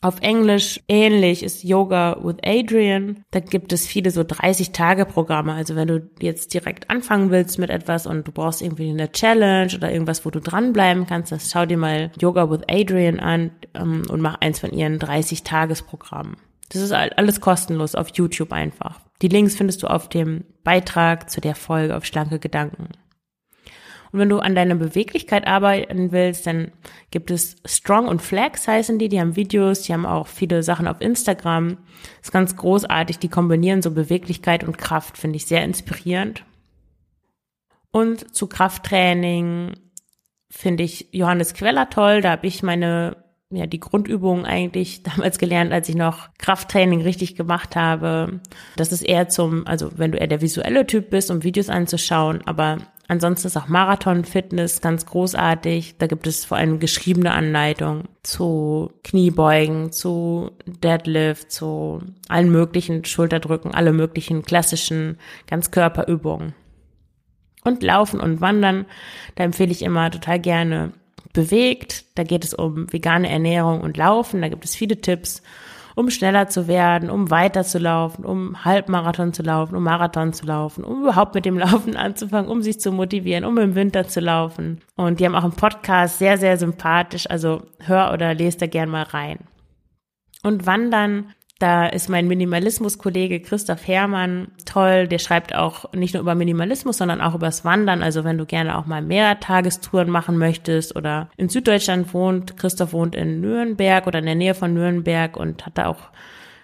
Auf 0.03 0.21
Englisch 0.21 0.81
ähnlich 0.89 1.45
ist 1.45 1.63
Yoga 1.63 2.19
with 2.21 2.39
Adrian. 2.45 3.25
Da 3.31 3.39
gibt 3.39 3.73
es 3.73 3.87
viele 3.87 4.11
so 4.11 4.23
30-Tage-Programme. 4.23 5.53
Also 5.55 5.77
wenn 5.77 5.87
du 5.87 6.11
jetzt 6.19 6.53
direkt 6.55 6.91
anfangen 6.91 7.31
willst 7.31 7.61
mit 7.61 7.71
etwas 7.71 8.09
und 8.09 8.27
du 8.27 8.33
brauchst 8.33 8.63
irgendwie 8.63 8.91
eine 8.91 9.13
Challenge 9.13 9.73
oder 9.77 9.93
irgendwas, 9.93 10.27
wo 10.27 10.31
du 10.31 10.41
dranbleiben 10.41 11.07
kannst, 11.07 11.31
dann 11.31 11.39
schau 11.39 11.67
dir 11.67 11.77
mal 11.77 12.11
Yoga 12.21 12.51
with 12.51 12.63
Adrian 12.69 13.21
an 13.21 13.53
ähm, 13.75 14.03
und 14.11 14.21
mach 14.21 14.41
eins 14.41 14.59
von 14.59 14.73
ihren 14.73 14.99
30-Tages-Programmen. 14.99 16.37
Das 16.71 16.83
ist 16.83 16.93
alles 16.93 17.41
kostenlos 17.41 17.95
auf 17.95 18.09
YouTube 18.09 18.53
einfach. 18.53 19.01
Die 19.21 19.29
Links 19.29 19.55
findest 19.55 19.85
du 19.85 19.87
auf 19.87 20.09
dem 20.09 20.43
Beitrag 20.65 21.31
zu 21.31 21.41
der 21.41 21.55
Folge 21.55 21.97
auf 21.97 22.05
schlanke 22.07 22.41
Gedanken. 22.41 22.89
Und 24.13 24.19
wenn 24.19 24.29
du 24.29 24.39
an 24.39 24.55
deiner 24.55 24.75
Beweglichkeit 24.75 25.47
arbeiten 25.47 26.13
willst, 26.13 26.47
dann 26.47 26.73
gibt 27.11 27.31
es 27.31 27.57
Strong 27.65 28.09
und 28.09 28.21
Flex 28.21 28.69
heißen 28.69 28.99
die. 28.99 29.09
Die 29.09 29.19
haben 29.19 29.37
Videos, 29.37 29.83
die 29.83 29.95
haben 29.95 30.05
auch 30.05 30.27
viele 30.27 30.63
Sachen 30.63 30.87
auf 30.87 31.01
Instagram. 31.01 31.79
Das 32.19 32.29
ist 32.29 32.33
ganz 32.33 32.57
großartig. 32.57 33.19
Die 33.19 33.29
kombinieren 33.29 33.81
so 33.81 33.91
Beweglichkeit 33.91 34.65
und 34.65 34.77
Kraft, 34.77 35.17
finde 35.17 35.37
ich 35.37 35.47
sehr 35.47 35.65
inspirierend. 35.65 36.45
Und 37.91 38.35
zu 38.35 38.47
Krafttraining 38.47 39.73
finde 40.51 40.83
ich 40.83 41.09
Johannes 41.13 41.55
Queller 41.55 41.89
toll. 41.89 42.21
Da 42.21 42.33
habe 42.33 42.47
ich 42.47 42.63
meine 42.63 43.17
ja, 43.53 43.67
die 43.67 43.81
Grundübungen 43.81 44.47
eigentlich 44.47 45.03
damals 45.03 45.39
gelernt, 45.39 45.73
als 45.73 45.89
ich 45.89 45.95
noch 45.95 46.29
Krafttraining 46.39 47.03
richtig 47.03 47.37
gemacht 47.37 47.77
habe. 47.77 48.41
Das 48.77 48.93
ist 48.93 49.03
eher 49.03 49.29
zum, 49.29 49.67
also 49.67 49.91
wenn 49.97 50.13
du 50.13 50.19
eher 50.19 50.27
der 50.27 50.41
visuelle 50.41 50.87
Typ 50.87 51.11
bist, 51.11 51.31
um 51.31 51.43
Videos 51.43 51.69
anzuschauen, 51.69 52.43
aber 52.47 52.79
Ansonsten 53.13 53.49
ist 53.49 53.59
auch 53.59 53.69
Marathon 53.69 54.25
Fitness 54.25 54.81
ganz 54.81 55.05
großartig. 55.05 55.97
Da 55.99 56.07
gibt 56.07 56.27
es 56.27 56.47
vor 56.47 56.57
allem 56.57 56.81
geschriebene 56.81 57.33
Anleitungen 57.33 58.09
zu 58.23 58.91
Kniebeugen, 59.05 59.93
zu 59.93 60.53
Deadlift, 60.65 61.53
zu 61.53 62.01
allen 62.29 62.51
möglichen 62.51 63.05
Schulterdrücken, 63.05 63.75
alle 63.75 63.93
möglichen 63.93 64.45
klassischen 64.45 65.19
Ganzkörperübungen. 65.47 66.55
Und 67.65 67.83
Laufen 67.83 68.19
und 68.19 68.41
Wandern, 68.41 68.87
da 69.35 69.45
empfehle 69.45 69.73
ich 69.73 69.83
immer 69.83 70.11
total 70.11 70.41
gerne 70.41 70.93
bewegt. 71.35 72.07
Da 72.15 72.23
geht 72.23 72.47
es 72.47 72.55
um 72.55 72.91
vegane 72.91 73.29
Ernährung 73.29 73.83
und 73.83 73.99
Laufen. 73.99 74.41
Da 74.41 74.49
gibt 74.49 74.65
es 74.65 74.75
viele 74.75 75.03
Tipps 75.03 75.43
um 75.95 76.11
schneller 76.11 76.49
zu 76.49 76.69
werden, 76.69 77.11
um 77.11 77.31
weiter 77.31 77.65
zu 77.65 77.79
laufen, 77.79 78.25
um 78.25 78.65
Halbmarathon 78.65 79.33
zu 79.33 79.43
laufen, 79.43 79.75
um 79.75 79.83
Marathon 79.83 80.33
zu 80.33 80.47
laufen, 80.47 80.85
um 80.85 81.03
überhaupt 81.03 81.35
mit 81.35 81.45
dem 81.45 81.59
Laufen 81.63 81.97
anzufangen, 81.97 82.51
um 82.51 82.63
sich 82.63 82.81
zu 82.81 82.93
motivieren, 82.93 83.45
um 83.45 83.59
im 83.59 83.75
Winter 83.75 84.07
zu 84.09 84.21
laufen. 84.21 84.81
Und 84.97 85.21
die 85.21 85.27
haben 85.27 85.35
auch 85.35 85.45
einen 85.45 85.53
Podcast, 85.53 86.19
sehr, 86.19 86.39
sehr 86.39 86.57
sympathisch. 86.57 87.29
Also 87.29 87.63
hör 87.81 88.13
oder 88.13 88.35
lest 88.35 88.63
da 88.63 88.67
gern 88.67 88.89
mal 88.89 89.05
rein. 89.05 89.39
Und 90.43 90.67
Wandern 90.67 91.33
da 91.63 91.87
ist 91.87 92.09
mein 92.09 92.27
Minimalismus-Kollege 92.27 93.39
Christoph 93.41 93.87
Herrmann 93.87 94.49
toll. 94.65 95.07
Der 95.07 95.21
schreibt 95.21 95.55
auch 95.55 95.93
nicht 95.93 96.15
nur 96.15 96.23
über 96.23 96.35
Minimalismus, 96.35 96.99
sondern 96.99 97.21
auch 97.21 97.37
übers 97.37 97.65
Wandern. 97.65 98.03
Also 98.03 98.25
wenn 98.25 98.37
du 98.37 98.47
gerne 98.47 98.77
auch 98.77 98.87
mal 98.87 99.01
mehr 99.01 99.39
Tagestouren 99.39 100.11
machen 100.11 100.39
möchtest 100.39 100.97
oder 100.97 101.31
in 101.37 101.49
Süddeutschland 101.49 102.13
wohnt, 102.13 102.57
Christoph 102.57 102.93
wohnt 102.93 103.15
in 103.15 103.41
Nürnberg 103.41 104.09
oder 104.09 104.19
in 104.19 104.27
der 104.27 104.35
Nähe 104.35 104.55
von 104.55 104.75
Nürnberg 104.75 105.37
und 105.37 105.65
hat 105.65 105.79
da 105.79 105.87
auch 105.87 106.11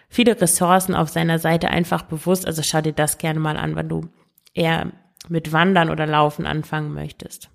viele 0.08 0.40
Ressourcen 0.40 0.96
auf 0.96 1.08
seiner 1.08 1.38
Seite 1.38 1.68
einfach 1.68 2.02
bewusst. 2.02 2.44
Also 2.44 2.62
schau 2.64 2.80
dir 2.80 2.92
das 2.92 3.18
gerne 3.18 3.38
mal 3.38 3.56
an, 3.56 3.76
wenn 3.76 3.88
du 3.88 4.08
eher 4.52 4.90
mit 5.28 5.52
Wandern 5.52 5.90
oder 5.90 6.06
Laufen 6.06 6.44
anfangen 6.44 6.92
möchtest. 6.92 7.50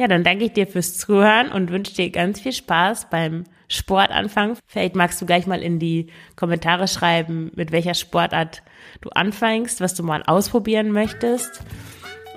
Ja, 0.00 0.08
dann 0.08 0.24
danke 0.24 0.46
ich 0.46 0.54
dir 0.54 0.66
fürs 0.66 0.96
Zuhören 0.96 1.52
und 1.52 1.70
wünsche 1.70 1.92
dir 1.92 2.08
ganz 2.08 2.40
viel 2.40 2.54
Spaß 2.54 3.10
beim 3.10 3.44
Sportanfang. 3.68 4.56
Vielleicht 4.66 4.96
magst 4.96 5.20
du 5.20 5.26
gleich 5.26 5.46
mal 5.46 5.60
in 5.60 5.78
die 5.78 6.06
Kommentare 6.36 6.88
schreiben, 6.88 7.52
mit 7.54 7.70
welcher 7.70 7.92
Sportart 7.92 8.62
du 9.02 9.10
anfängst, 9.10 9.82
was 9.82 9.92
du 9.92 10.02
mal 10.02 10.22
ausprobieren 10.22 10.90
möchtest. 10.90 11.60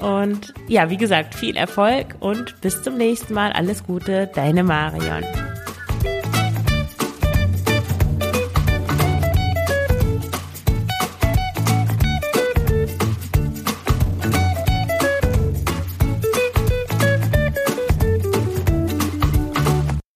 Und 0.01 0.53
ja, 0.67 0.89
wie 0.89 0.97
gesagt, 0.97 1.35
viel 1.35 1.55
Erfolg 1.55 2.17
und 2.19 2.59
bis 2.59 2.81
zum 2.81 2.97
nächsten 2.97 3.33
Mal. 3.33 3.53
Alles 3.53 3.85
Gute, 3.85 4.29
deine 4.35 4.65
Marion. 4.65 5.23